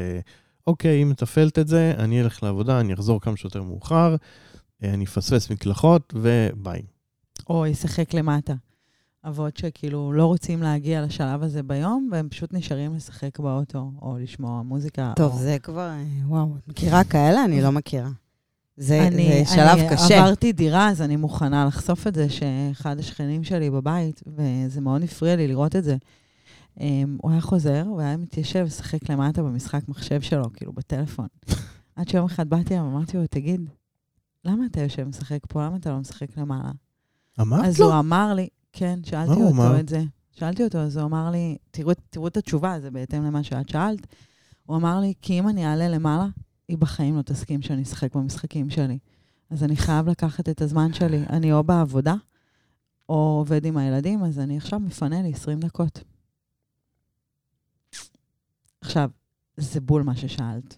[0.71, 4.17] אוקיי, אם מתפעלת את זה, אני אלך לעבודה, אני אחזור כמה שיותר מאוחר,
[4.85, 6.83] אה, אני אפספס מקלחות, וביי.
[7.49, 8.55] או ישחק למטה.
[9.25, 14.63] אבות שכאילו לא רוצים להגיע לשלב הזה ביום, והם פשוט נשארים לשחק באוטו, או לשמוע
[14.63, 15.13] מוזיקה.
[15.17, 15.39] טוב, או...
[15.39, 15.91] זה כבר,
[16.27, 17.45] וואו, את מכירה כאלה?
[17.45, 18.11] אני לא מכירה.
[18.77, 20.21] זה, אני, זה שלב אני קשה.
[20.21, 25.37] עברתי דירה, אז אני מוכנה לחשוף את זה, שאחד השכנים שלי בבית, וזה מאוד הפריע
[25.37, 25.97] לי לראות את זה.
[26.79, 26.83] Um,
[27.23, 31.27] הוא היה חוזר, הוא היה מתיישב לשחק למטה במשחק מחשב שלו, כאילו בטלפון.
[31.97, 33.71] עד שיום אחד באתי אליו, אמרתי לו, תגיד,
[34.45, 35.67] למה אתה יושב ומשחק פה?
[35.67, 36.71] למה אתה לא משחק למעלה?
[37.41, 37.87] אמרת אז לו?
[37.87, 39.81] הוא אמר לי, כן, שאלתי אותו אמר?
[39.81, 40.03] את זה.
[40.33, 44.07] שאלתי אותו, אז הוא אמר לי, תראו, תראו את התשובה, זה בהתאם למה שאת שאלת.
[44.67, 46.27] הוא אמר לי, כי אם אני אעלה למעלה,
[46.69, 48.99] היא בחיים לא תסכים שאני אשחק במשחקים שלי.
[49.51, 51.23] אז אני חייב לקחת את הזמן שלי.
[51.31, 52.15] אני או בעבודה,
[53.09, 56.03] או עובד עם הילדים, אז אני עכשיו מפנה לי 20 דקות.
[58.81, 59.11] עכשיו,
[59.57, 60.77] זה בול מה ששאלת.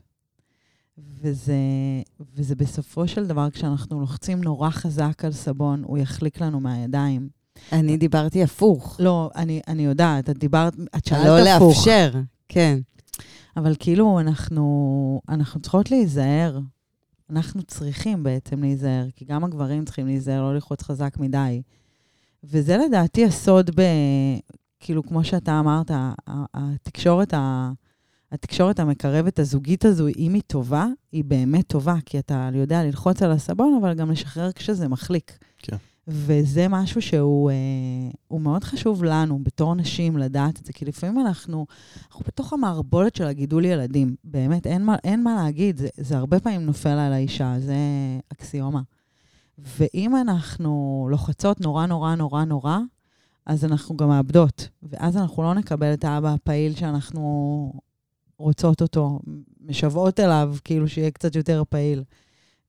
[0.99, 1.57] וזה,
[2.35, 7.29] וזה בסופו של דבר, כשאנחנו לוחצים נורא חזק על סבון, הוא יחליק לנו מהידיים.
[7.73, 8.97] אני דיברתי הפוך.
[9.01, 11.77] לא, אני, אני יודעת, את דיברת, את שאלת לא הפוך.
[11.77, 12.13] לאפשר,
[12.49, 12.79] כן.
[13.57, 16.61] אבל כאילו, אנחנו, אנחנו צריכות להיזהר.
[17.31, 21.63] אנחנו צריכים בעצם להיזהר, כי גם הגברים צריכים להיזהר, לא ללחוץ חזק מדי.
[22.45, 23.83] וזה לדעתי הסוד ב...
[24.81, 25.91] כאילו, כמו שאתה אמרת,
[26.55, 27.73] התקשורת, ה-
[28.33, 33.33] התקשורת המקרבת הזוגית הזו, אם היא טובה, היא באמת טובה, כי אתה יודע ללחוץ על
[33.33, 35.39] הסבון, אבל גם לשחרר כשזה מחליק.
[35.59, 35.77] כן.
[36.09, 41.67] וזה משהו שהוא אה, מאוד חשוב לנו, בתור נשים, לדעת את זה, כי לפעמים אנחנו,
[42.09, 44.17] אנחנו בתוך המערבולת של הגידול ילדים.
[44.25, 47.77] באמת, אין מה, אין מה להגיד, זה, זה הרבה פעמים נופל על האישה, זה
[48.33, 48.81] אקסיומה.
[49.59, 52.79] ואם אנחנו לוחצות נורא נורא נורא נורא,
[53.47, 54.69] אז אנחנו גם מאבדות.
[54.83, 57.73] ואז אנחנו לא נקבל את האבא הפעיל שאנחנו
[58.43, 59.21] רוצות אותו,
[59.61, 62.03] משוועות אליו, כאילו שיהיה קצת יותר פעיל.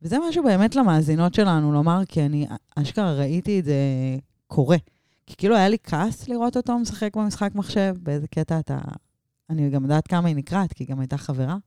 [0.02, 3.76] וזה משהו באמת למאזינות שלנו לומר, כי אני אשכרה ראיתי את זה
[4.48, 4.78] קורה.
[5.26, 8.78] כי כאילו היה לי כעס לראות אותו משחק במשחק מחשב, באיזה קטע אתה...
[9.50, 11.58] אני גם יודעת כמה היא נקראת, כי היא גם הייתה חברה.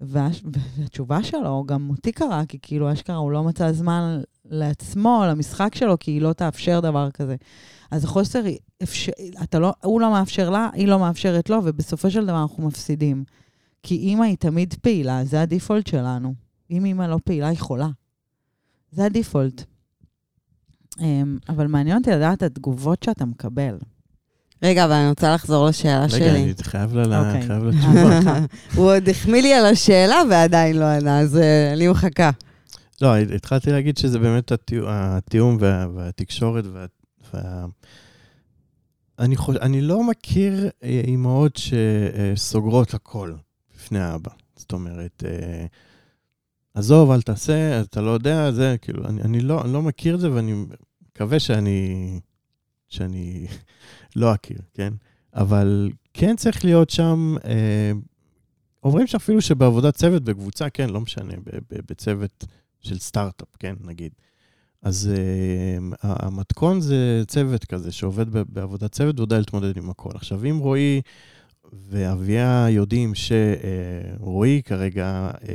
[0.00, 5.98] והתשובה שלו גם אותי קרה, כי כאילו אשכרה הוא לא מצא זמן לעצמו, למשחק שלו,
[5.98, 7.36] כי היא לא תאפשר דבר כזה.
[7.90, 8.42] אז החוסר,
[8.82, 9.12] אפשר...
[9.54, 9.72] לא...
[9.82, 13.24] הוא לא מאפשר לה, היא לא מאפשרת לו, ובסופו של דבר אנחנו מפסידים.
[13.82, 16.34] כי אימא היא תמיד פעילה, זה הדיפולט שלנו.
[16.70, 17.88] אם אימא לא פעילה, היא חולה.
[18.90, 19.64] זה הדיפולט.
[21.00, 23.78] אמ, אבל מעניין אותי לדעת את התגובות שאתה מקבל.
[24.62, 26.42] רגע, אבל אני רוצה לחזור לשאלה רגע, שלי.
[26.42, 27.46] אני חייב לה- אוקיי.
[27.46, 28.38] חייב לתשובה.
[28.76, 32.30] הוא עוד החמיא לי על השאלה ועדיין לא ענה, אז אה, אני מחכה.
[33.02, 36.86] לא, התחלתי להגיד שזה באמת התיאום- התיאום וה- והתקשורת וה...
[37.34, 37.66] וה...
[39.18, 39.56] אני, חוש...
[39.56, 41.56] אני לא מכיר אה, אימהות
[42.36, 43.32] שסוגרות הכל
[43.76, 44.30] בפני האבא.
[44.56, 45.66] זאת אומרת, אה,
[46.74, 50.20] עזוב, אל תעשה, אתה לא יודע, זה כאילו, אני, אני, לא, אני לא מכיר את
[50.20, 50.64] זה ואני
[51.14, 52.20] מקווה שאני,
[52.96, 53.46] שאני
[54.16, 54.92] לא אכיר, כן?
[55.34, 57.92] אבל כן צריך להיות שם, אה,
[58.84, 61.34] אומרים שאפילו שבעבודת צוות בקבוצה, כן, לא משנה,
[61.70, 62.44] בצוות
[62.80, 64.12] של סטארט-אפ, כן, נגיד.
[64.82, 70.10] אז uh, המתכון זה צוות כזה שעובד בעבודת צוות ויודע להתמודד עם הכל.
[70.14, 71.00] עכשיו, אם רועי
[71.88, 75.46] ואביה יודעים שרועי כרגע uh,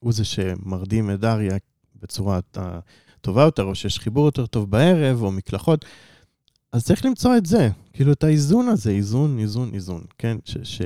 [0.00, 1.56] הוא זה שמרדים את דריה
[2.02, 2.78] בצורה אה,
[3.20, 5.84] טובה יותר, או שיש חיבור יותר טוב בערב, או מקלחות,
[6.72, 10.36] אז צריך למצוא את זה, כאילו את האיזון הזה, איזון, איזון, איזון, כן?
[10.44, 10.56] ש...
[10.62, 10.82] ש...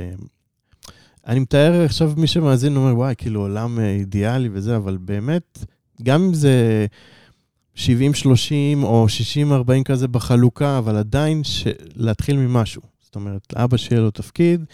[1.26, 5.64] אני מתאר עכשיו מי שמאזין אומר, וואי, כאילו עולם אה, אידיאלי וזה, אבל באמת,
[6.02, 6.86] גם אם זה
[7.76, 7.78] 70-30
[8.82, 9.06] או
[9.68, 11.66] 60-40 כזה בחלוקה, אבל עדיין ש...
[11.96, 12.82] להתחיל ממשהו.
[13.00, 14.64] זאת אומרת, אבא שיהיה לו תפקיד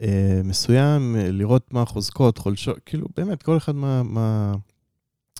[0.00, 4.54] אה, מסוים, אה, לראות מה החוזקות, חולשות, כאילו, באמת, כל אחד מה, מה,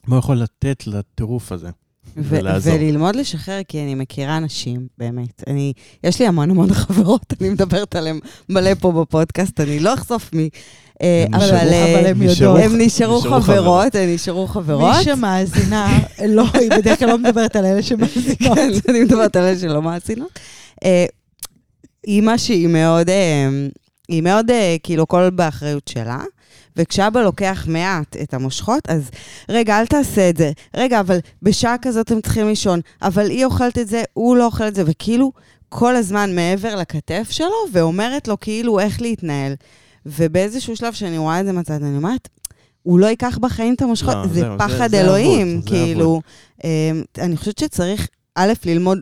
[0.06, 1.70] מה יכול לתת לטירוף הזה.
[2.16, 2.74] ו- ולעזור.
[2.74, 5.42] וללמוד לשחרר, כי אני מכירה אנשים, באמת.
[5.46, 5.72] אני,
[6.04, 10.48] יש לי המון המון חברות, אני מדברת עליהן מלא פה בפודקאסט, אני לא אחשוף מי.
[11.02, 12.60] אה, אבל אה, אבל הם נשארו- יודעות.
[12.60, 14.94] הם נשארו חברות, הם נשארו חברות.
[14.98, 18.38] מי שמאזינה, לא, היא בדרך כלל לא מדברת על אלה שמאזינות.
[18.58, 20.38] כן, אני מדברת על אלה שלא מאזינות.
[20.84, 21.04] אה,
[22.06, 23.08] אימא שהיא מאוד,
[24.08, 24.50] היא מאוד
[24.82, 26.20] כאילו הכל באחריות שלה,
[26.76, 29.10] וכשאבא לוקח מעט את המושכות, אז
[29.48, 30.52] רגע, אל תעשה את זה.
[30.76, 34.68] רגע, אבל בשעה כזאת הם צריכים לישון, אבל היא אוכלת את זה, הוא לא אוכל
[34.68, 35.32] את זה, וכאילו
[35.68, 39.52] כל הזמן מעבר לכתף שלו, ואומרת לו כאילו איך להתנהל.
[40.06, 42.28] ובאיזשהו שלב שאני רואה את זה מצד, אני אומרת,
[42.82, 46.20] הוא לא ייקח בחיים את המושכות, לא, זה זה- פחד זה אלוהים, זה כאילו.
[46.64, 48.98] אמ, אני חושבת שצריך, א', ללמוד,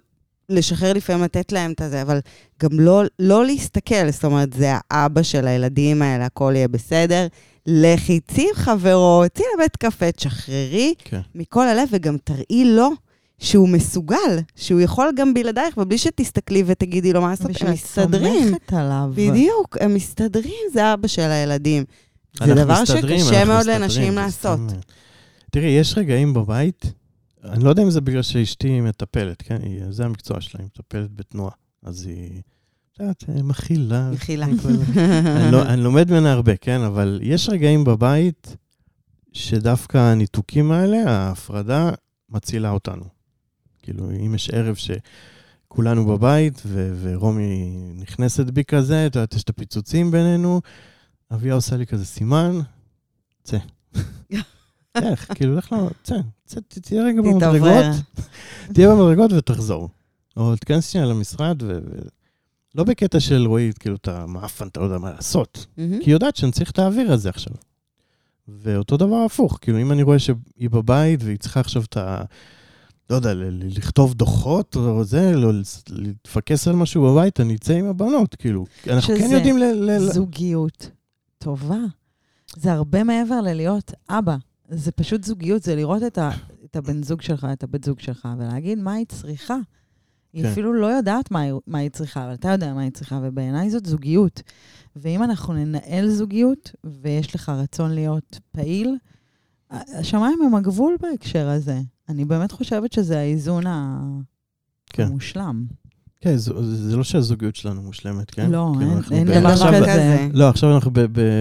[0.48, 2.20] לשחרר לפעמים, לתת להם את הזה, אבל
[2.62, 7.26] גם לא, לא להסתכל, זאת אומרת, זה האבא של הילדים האלה, הכל יהיה בסדר.
[7.70, 11.20] לכי, צאי עם חברות, צאי לבית קפה, תשחררי כן.
[11.35, 12.90] מכל הלב, וגם תראי לו
[13.38, 18.48] שהוא מסוגל, שהוא יכול גם בלעדייך, ובלי שתסתכלי ותגידי לו מה לעשות, הם ושאת מסתדרים.
[18.48, 19.11] סומכת עליו.
[19.14, 21.85] בדיוק, הם מסתדרים, זה אבא של הילדים.
[22.44, 24.61] זה דבר מסתדרים, שקשה מאוד מסתדרים, לנשים לעשות.
[24.61, 24.76] אה.
[25.50, 26.92] תראי, יש רגעים בבית,
[27.44, 29.59] אני לא יודע אם זה בגלל שאשתי מטפלת, כן?
[29.62, 31.52] היא, זה המקצוע שלה, היא מטפלת בתנועה.
[31.83, 32.42] אז היא,
[32.98, 34.11] את יודעת, אה, מכילה.
[34.11, 34.46] מחילה.
[34.46, 36.80] אני, לא, אני לומד ממנה הרבה, כן?
[36.80, 38.56] אבל יש רגעים בבית
[39.32, 41.90] שדווקא הניתוקים האלה, ההפרדה,
[42.30, 43.04] מצילה אותנו.
[43.82, 44.76] כאילו, אם יש ערב
[45.68, 50.61] שכולנו בבית, ו- ורומי נכנסת בי כזה, את יודעת, יש את הפיצוצים בינינו,
[51.32, 52.58] אביה עושה לי כזה סימן,
[53.42, 53.58] צא.
[55.02, 57.22] איך, כאילו, לך לא, צא, צא, תהיה רגע.
[57.22, 57.84] במדרגות,
[58.74, 59.88] תהיה במדרגות ותחזור.
[60.37, 61.78] או תיכנס שנייה למשרד, ו...
[62.74, 65.66] לא בקטע של רועי, כאילו, אתה מאפן, אתה לא יודע מה לעשות.
[65.76, 65.98] מהמם.
[65.98, 67.52] כי היא יודעת שאני צריך את האוויר הזה עכשיו.
[68.48, 72.22] ואותו דבר הפוך, כאילו, אם אני רואה שהיא בבית והיא צריכה עכשיו את ה...
[73.11, 75.52] לא יודע, לכתוב דוחות או זה, לא,
[75.88, 78.64] להתפקס על משהו בבית, אני אצא עם הבנות, כאילו.
[78.87, 79.62] אנחנו כן שזה יודעים ל...
[79.62, 80.90] ל- זוגיות
[81.38, 81.78] טובה.
[82.57, 84.37] זה הרבה מעבר ללהיות אבא.
[84.68, 86.31] זה פשוט זוגיות, זה לראות את, ה,
[86.64, 89.57] את הבן זוג שלך, את הבת זוג שלך, ולהגיד מה היא צריכה.
[90.32, 90.48] היא כן.
[90.48, 93.70] אפילו לא יודעת מה היא, מה היא צריכה, אבל אתה יודע מה היא צריכה, ובעיניי
[93.70, 94.42] זאת זוגיות.
[94.96, 98.96] ואם אנחנו ננהל זוגיות, ויש לך רצון להיות פעיל,
[99.70, 101.78] השמיים הם הגבול בהקשר הזה.
[102.08, 103.64] אני באמת חושבת שזה האיזון
[104.90, 105.02] כן.
[105.02, 105.64] המושלם.
[106.20, 106.52] כן, זה,
[106.88, 108.50] זה לא שהזוגיות שלנו מושלמת, כן?
[108.50, 110.28] לא, כאילו, אין- אין ב- דבר עכשיו- כזה.
[110.32, 110.90] לא, עכשיו אנחנו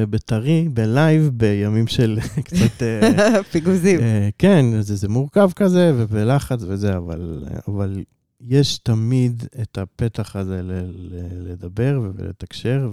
[0.09, 2.81] בטרי, בלייב, בימים של קצת...
[2.83, 3.99] אה, פיגוזים.
[3.99, 8.03] אה, כן, זה, זה מורכב כזה, ובלחץ וזה, אבל, אבל
[8.41, 12.91] יש תמיד את הפתח הזה ל, ל, לדבר ולתקשר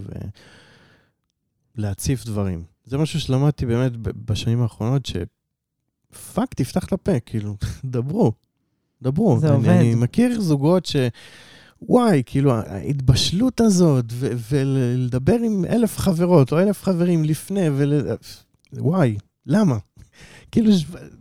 [1.76, 2.64] ולהציף דברים.
[2.85, 8.33] זה משהו שלמדתי באמת בשנים האחרונות, שפאק, תפתח את הפה, כאילו, דברו,
[9.02, 9.38] דברו.
[9.38, 9.68] זה אני, עובד.
[9.68, 10.96] אני מכיר זוגות ש...
[11.83, 17.92] וואי, כאילו, ההתבשלות הזאת, ו- ולדבר עם אלף חברות או אלף חברים לפני, ול...
[18.72, 19.78] וואי, למה?
[20.52, 20.70] כאילו,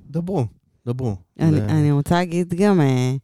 [0.09, 0.45] דברו,
[0.85, 1.15] דברו.
[1.39, 3.15] אני, ו- אני רוצה להגיד גם אה,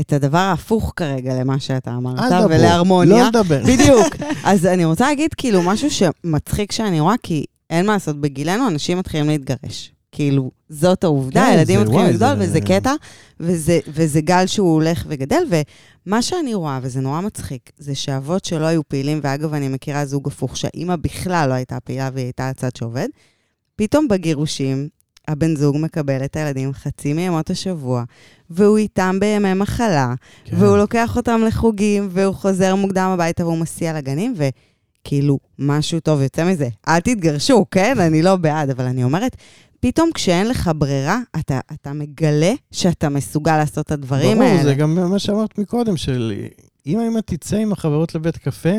[0.00, 3.16] את הדבר ההפוך כרגע למה שאתה אמרת, ולהרמוניה.
[3.22, 3.62] לא לדבר.
[3.66, 4.14] בדיוק.
[4.44, 8.98] אז אני רוצה להגיד כאילו משהו שמצחיק שאני רואה, כי אין מה לעשות, בגילנו אנשים
[8.98, 9.92] מתחילים להתגרש.
[10.12, 12.92] כאילו, זאת העובדה, כן, הילדים זה- מתחילים לגדול, זה- וזה קטע,
[13.40, 15.42] וזה, וזה גל שהוא הולך וגדל,
[16.06, 20.28] ומה שאני רואה, וזה נורא מצחיק, זה שאבות שלא היו פעילים, ואגב, אני מכירה זוג
[20.28, 23.08] הפוך, שהאימא בכלל לא הייתה פעילה והיא הייתה הצד שעובד,
[23.76, 24.88] פתאום בגירושים,
[25.28, 28.04] הבן זוג מקבל את הילדים חצי מימות השבוע,
[28.50, 30.14] והוא איתם בימי מחלה,
[30.44, 30.56] כן.
[30.56, 36.50] והוא לוקח אותם לחוגים, והוא חוזר מוקדם הביתה והוא מסיע לגנים, וכאילו, משהו טוב יוצא
[36.50, 36.68] מזה.
[36.88, 37.96] אל תתגרשו, כן?
[38.06, 39.36] אני לא בעד, אבל אני אומרת,
[39.80, 44.62] פתאום כשאין לך ברירה, אתה, אתה מגלה שאתה מסוגל לעשות את הדברים ברור, האלה.
[44.62, 46.32] זה גם מה שאמרת מקודם, של
[46.86, 48.74] אם האמא תצא עם החברות לבית קפה,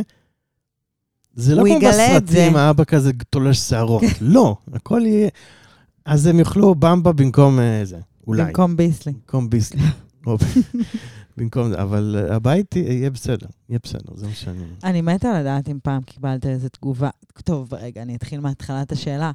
[1.35, 1.89] זה לא כמו.
[1.89, 4.03] בסרטים, האבא כזה תולש שערות.
[4.21, 5.29] לא, הכל יהיה...
[6.09, 8.45] אז הם יאכלו במבה במקום אה, זה, אולי.
[8.45, 9.13] במקום ביסלי.
[9.13, 9.81] במקום ביסלי.
[11.37, 14.63] במקום זה, אבל אה, הבית יהיה בסדר, יהיה בסדר, זה מה שאני...
[14.83, 17.09] אני מתה לדעת אם פעם קיבלת איזו תגובה.
[17.43, 19.31] טוב, רגע, אני אתחיל מהתחלת השאלה.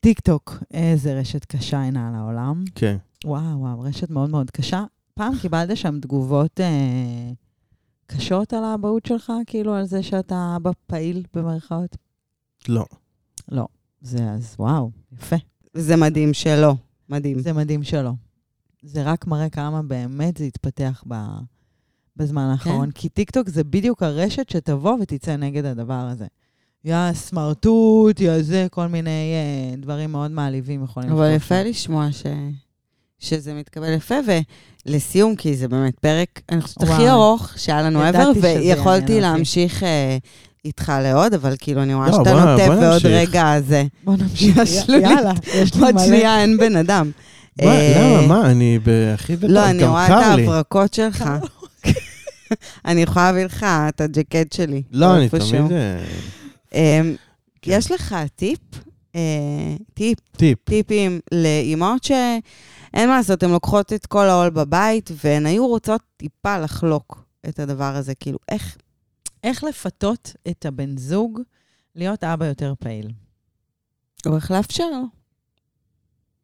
[0.00, 2.64] טיק טוק, איזה רשת קשה הנה על העולם.
[2.74, 2.96] כן.
[3.24, 4.84] וואו, וואו, רשת מאוד מאוד קשה.
[5.14, 7.30] פעם קיבלת שם תגובות אה,
[8.06, 11.96] קשות על האבהות שלך, כאילו על זה שאתה אבא פעיל במרכאות?
[12.68, 12.84] לא.
[13.52, 13.66] לא.
[14.00, 15.36] זה אז, וואו, יפה.
[15.74, 16.74] זה מדהים שלא.
[17.08, 17.38] מדהים.
[17.38, 18.10] זה מדהים שלא.
[18.82, 21.14] זה רק מראה כמה באמת זה התפתח ב,
[22.16, 22.90] בזמן האחרון.
[22.90, 26.26] כי טיקטוק זה בדיוק הרשת שתבוא ותצא נגד הדבר הזה.
[26.84, 31.68] יא סמרטוט, יא זה, כל מיני אה, דברים מאוד מעליבים יכולים אבל לקרות יפה שם.
[31.68, 32.26] לשמוע ש...
[33.18, 34.14] שזה מתקבל יפה,
[34.86, 37.08] ולסיום, כי זה באמת פרק, אני חושבת, הכי.
[37.10, 39.20] ארוך שהיה לנו ever, ויכולתי.
[39.20, 40.18] להמשיך אה,
[40.64, 43.10] איתך לעוד, אבל כאילו, אני רואה לא, שאתה נוטה בוא ועוד נמשיך.
[43.10, 43.84] רגע זה.
[44.04, 44.56] בוא נמשיך.
[44.62, 46.04] יש לי- יאללה, יש לי עוד מלא.
[46.06, 47.10] שנייה אין בן אדם.
[47.62, 48.26] מה, אה, למה?
[48.26, 48.50] מה?
[48.50, 48.78] אני
[49.14, 50.42] הכי בטוח, לא, אני גם רואה את קר לי.
[50.42, 51.24] ההברקות שלך.
[52.86, 54.82] אני יכולה להביא לך את הג'קט שלי.
[54.92, 55.58] לא, אני איפשהו.
[55.68, 55.72] תמיד...
[55.72, 56.04] אה,
[56.74, 57.14] אמ,
[57.62, 57.70] כן.
[57.74, 58.58] יש לך טיפ?
[59.16, 59.20] אה,
[59.94, 60.58] טיפ, טיפ.
[60.64, 62.40] טיפים לאימהות שאין
[63.08, 67.96] מה לעשות, הן לוקחות את כל העול בבית, והן היו רוצות טיפה לחלוק את הדבר
[67.96, 68.14] הזה.
[68.14, 68.76] כאילו, איך...
[69.44, 71.40] איך לפתות את הבן זוג
[71.94, 73.10] להיות אבא יותר פעיל?
[74.26, 75.04] או איך לאפשר לו.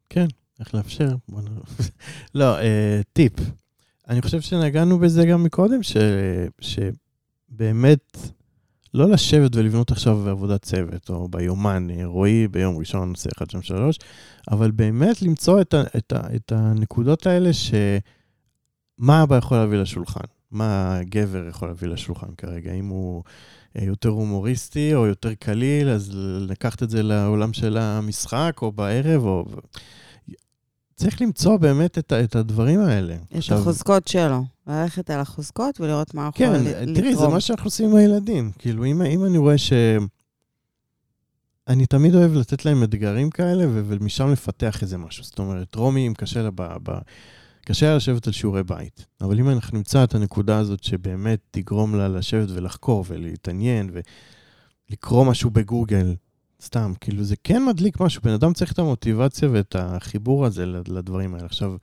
[0.09, 0.27] כן,
[0.59, 1.09] איך לאפשר?
[2.35, 3.33] לא, אה, טיפ.
[4.09, 5.97] אני חושב שנגענו בזה גם מקודם, ש,
[6.61, 8.17] שבאמת
[8.93, 13.63] לא לשבת ולבנות עכשיו עבודת צוות, או ביומן, אה, רועי ביום ראשון עושה 1, 2,
[13.63, 13.99] 3,
[14.51, 20.25] אבל באמת למצוא את, ה, את, ה, את הנקודות האלה שמה אבא יכול להביא לשולחן,
[20.51, 23.23] מה הגבר יכול להביא לשולחן כרגע, אם הוא
[23.79, 29.25] אה, יותר הומוריסטי או יותר קליל, אז לקחת את זה לעולם של המשחק, או בערב,
[29.25, 29.45] או...
[30.95, 33.15] צריך למצוא באמת את, את הדברים האלה.
[33.37, 34.43] את החוזקות שלו.
[34.67, 36.95] ללכת על החוזקות ולראות מה כן, יכול ל- לתרום.
[36.95, 38.51] תראי, זה מה שאנחנו עושים עם הילדים.
[38.59, 39.73] כאילו, אם, אם אני רואה ש...
[41.67, 45.23] אני תמיד אוהב לתת להם אתגרים כאלה, ומשם לפתח איזה משהו.
[45.23, 46.99] זאת אומרת, רומי, אם קשה לה, ב- ב-
[47.65, 49.05] קשה לה לשבת על שיעורי בית.
[49.21, 53.89] אבל אם אנחנו נמצא את הנקודה הזאת שבאמת תגרום לה לשבת ולחקור ולהתעניין
[54.89, 56.15] ולקרוא משהו בגוגל,
[56.61, 58.21] סתם, כאילו, זה כן מדליק משהו.
[58.21, 61.45] בן אדם צריך את המוטיבציה ואת החיבור הזה לדברים האלה.
[61.45, 61.75] עכשיו,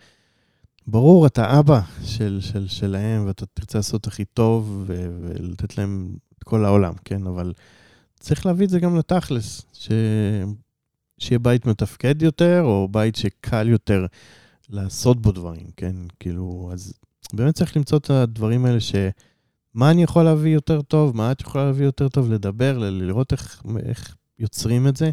[0.86, 6.44] ברור, אתה אבא של, של, שלהם, ואתה תרצה לעשות הכי טוב ו- ולתת להם את
[6.44, 7.26] כל העולם, כן?
[7.26, 7.52] אבל
[8.20, 9.62] צריך להביא את זה גם לתכלס,
[11.18, 14.06] שיהיה בית מתפקד יותר, או בית שקל יותר
[14.70, 15.96] לעשות בו דברים, כן?
[16.20, 16.92] כאילו, אז
[17.32, 18.94] באמת צריך למצוא את הדברים האלה ש...
[19.74, 23.62] מה אני יכול להביא יותר טוב, מה את יכולה להביא יותר טוב, לדבר, לראות איך,
[23.86, 25.10] איך יוצרים את זה.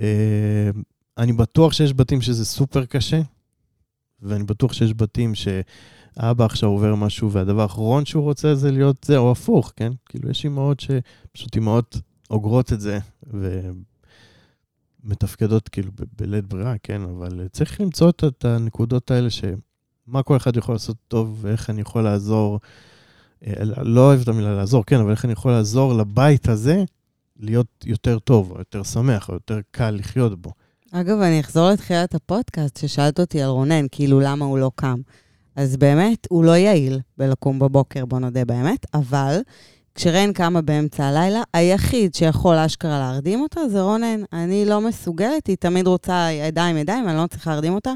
[0.00, 0.70] אה,
[1.18, 3.20] אני בטוח שיש בתים שזה סופר קשה,
[4.20, 9.16] ואני בטוח שיש בתים שאבא עכשיו עובר משהו, והדבר האחרון שהוא רוצה זה להיות זה,
[9.16, 9.92] או הפוך, כן?
[10.08, 11.96] כאילו, יש אימהות שפשוט אימהות
[12.30, 12.98] אוגרות את זה,
[15.04, 17.02] ומתפקדות כאילו בלית ברירה, כן?
[17.02, 21.80] אבל צריך למצוא את- את הנקודות האלה שמה כל אחד יכול לעשות טוב, ואיך אני
[21.80, 22.60] יכול לעזור.
[23.46, 26.84] אה, לא אוהב את המילה לעזור, כן, אבל איך אני יכול לעזור לבית הזה
[27.40, 30.50] להיות יותר טוב, או יותר שמח, או יותר קל לחיות בו.
[30.92, 35.00] אגב, אני אחזור לתחילת הפודקאסט, ששאלת אותי על רונן, כאילו למה הוא לא קם.
[35.56, 39.38] אז באמת, הוא לא יעיל בלקום בבוקר, בוא נודה באמת, אבל
[39.94, 44.22] כשרן קמה באמצע הלילה, היחיד שיכול אשכרה להרדים אותה זה רונן.
[44.32, 47.92] אני לא מסוגלת, היא תמיד רוצה ידיים ידיים, אני לא צריכה להרדים אותה.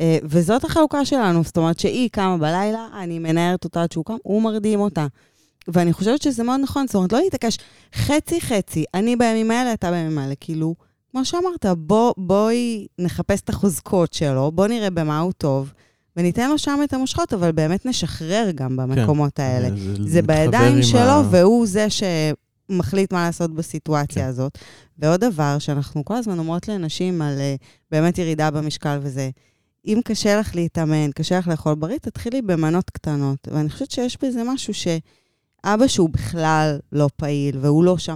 [0.00, 4.16] אה, וזאת החלוקה שלנו, זאת אומרת שהיא קמה בלילה, אני מנערת אותה עד שהוא קם,
[4.22, 5.06] הוא מרדים אותה.
[5.68, 7.58] ואני חושבת שזה מאוד נכון, זאת אומרת, לא להתעקש
[7.94, 10.74] חצי-חצי, אני בימים האלה, אתה בימים האלה, כאילו,
[11.10, 15.72] כמו שאמרת, בוא, בואי נחפש את החוזקות שלו, בוא נראה במה הוא טוב,
[16.16, 19.68] וניתן לו שם את המושכות, אבל באמת נשחרר גם במקומות כן, האלה.
[19.76, 24.28] זה, זה בידיים שלו, ה- והוא זה שמחליט מה לעשות בסיטואציה כן.
[24.28, 24.58] הזאת.
[24.98, 29.30] ועוד דבר, שאנחנו כל הזמן אומרות לנשים על uh, באמת ירידה במשקל וזה,
[29.86, 33.48] אם קשה לך להתאמן, קשה לך לאכול בריא, תתחילי במנות קטנות.
[33.52, 38.14] ואני חושבת שיש בזה משהו שאבא שהוא בכלל לא פעיל, והוא לא שם,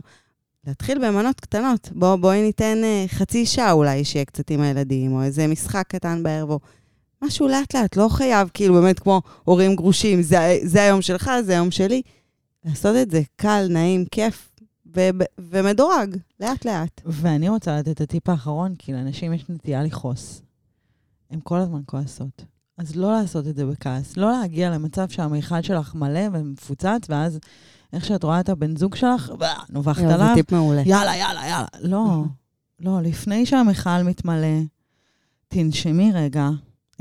[0.66, 1.90] להתחיל במנות קטנות.
[1.92, 6.22] בוא, בואי ניתן uh, חצי שעה אולי שיהיה קצת עם הילדים, או איזה משחק קטן
[6.22, 6.51] בערב,
[7.26, 11.70] משהו לאט-לאט, לא חייב, כאילו, באמת כמו הורים גרושים, זה, זה היום שלך, זה היום
[11.70, 12.02] שלי.
[12.64, 14.50] לעשות את זה קל, נעים, כיף,
[14.96, 17.00] ו- ומדורג, לאט-לאט.
[17.04, 20.42] ואני רוצה לתת את הטיפ האחרון, כי לאנשים יש נטייה לכעוס.
[21.30, 22.44] הן כל הזמן כועסות.
[22.78, 24.16] אז לא לעשות את זה בכעס.
[24.16, 27.38] לא להגיע למצב שהמיכל שלך מלא ומפוצץ, ואז
[27.92, 29.32] איך שאת רואה את הבן זוג שלך,
[29.70, 30.82] נובחת יואו, זה עליו, טיפ מעולה.
[30.86, 31.66] יאללה, יאללה, יאללה.
[31.80, 32.24] לא,
[32.80, 34.58] לא, לפני שהמיכל מתמלא,
[35.48, 36.48] תנשמי רגע.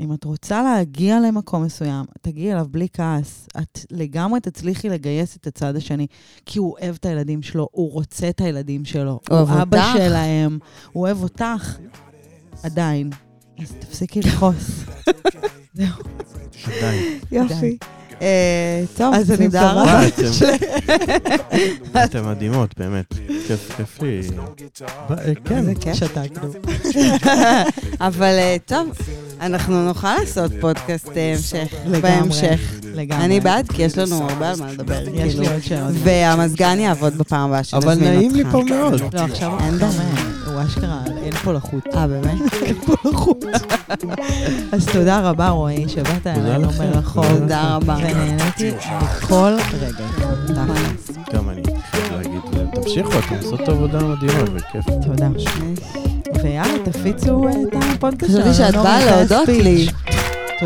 [0.00, 3.46] אם את רוצה להגיע למקום מסוים, תגיעי אליו בלי כעס.
[3.62, 6.06] את לגמרי תצליחי לגייס את הצד השני,
[6.46, 9.20] כי הוא אוהב את הילדים שלו, הוא רוצה את הילדים שלו.
[9.30, 9.98] הוא אוהב אבא אותך.
[9.98, 10.58] שלהם,
[10.92, 11.78] הוא אוהב אותך.
[12.62, 13.10] עדיין.
[13.62, 14.80] אז תפסיקי לכעוס.
[15.74, 15.86] זהו.
[17.32, 17.76] יופי.
[18.22, 20.00] אה, טוב, אז אני מקווה
[22.04, 23.04] אתם מדהימות, באמת.
[23.46, 24.20] כיף, כיף לי.
[25.10, 25.32] ב- אה,
[25.80, 25.94] כן.
[25.94, 26.50] שתקנו.
[28.08, 28.88] אבל אה, טוב,
[29.40, 32.00] אנחנו נוכל לעשות פודקאסט אה, המשך, לגמרי.
[32.00, 32.60] בהמשך.
[32.84, 33.24] לגמרי.
[33.24, 35.42] אני בעד, כי יש לנו הרבה על מה לדבר, יש כאילו.
[35.42, 35.92] לי עוד שאלות.
[36.04, 38.16] והמזגן יעבוד בפעם הבאה שנזמין אבל אותך.
[38.16, 39.00] נעים לי פה מאוד.
[39.14, 40.33] לא, עכשיו אין בעיה.
[40.64, 41.86] אה, אשכרה, אין פה לחות.
[41.94, 42.54] אה, באמת?
[42.66, 43.44] אין פה לחות.
[44.72, 46.68] אז תודה רבה, רועי, שבאת אלינו.
[46.94, 47.26] מרחוב.
[47.38, 47.96] תודה רבה.
[47.98, 48.70] ונהניתי
[49.02, 50.04] מכל רגע.
[51.34, 52.40] גם אני חייב להגיד,
[52.74, 54.84] תמשיכו, אתם עושות עבודה מדהימה וכיף.
[55.06, 55.28] תודה.
[56.42, 58.52] ויאללה, תפיצו את הפודקאסט שלנו.
[58.52, 59.48] חשבתי שאת באה להודות.
[59.48, 59.86] לי.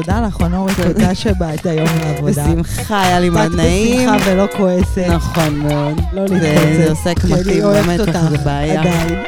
[0.02, 1.14] תודה לך, נורי, תודה.
[1.14, 2.44] שבאת היום לעבודה.
[2.44, 4.10] בשמחה, היה לי מאוד נעים.
[4.10, 5.06] בשמחה ולא כועסת.
[5.08, 6.00] נכון מאוד.
[6.12, 6.76] לא להתפוצץ.
[6.76, 7.12] זה עושה
[7.64, 8.18] אוהבת באמת, אותך.
[8.30, 8.80] זה בעיה.
[8.80, 9.22] עדיין.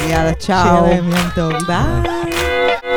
[0.10, 0.46] יאללה, צ'או.
[0.46, 1.52] שיהיה להם יום טוב.
[1.66, 2.89] ביי.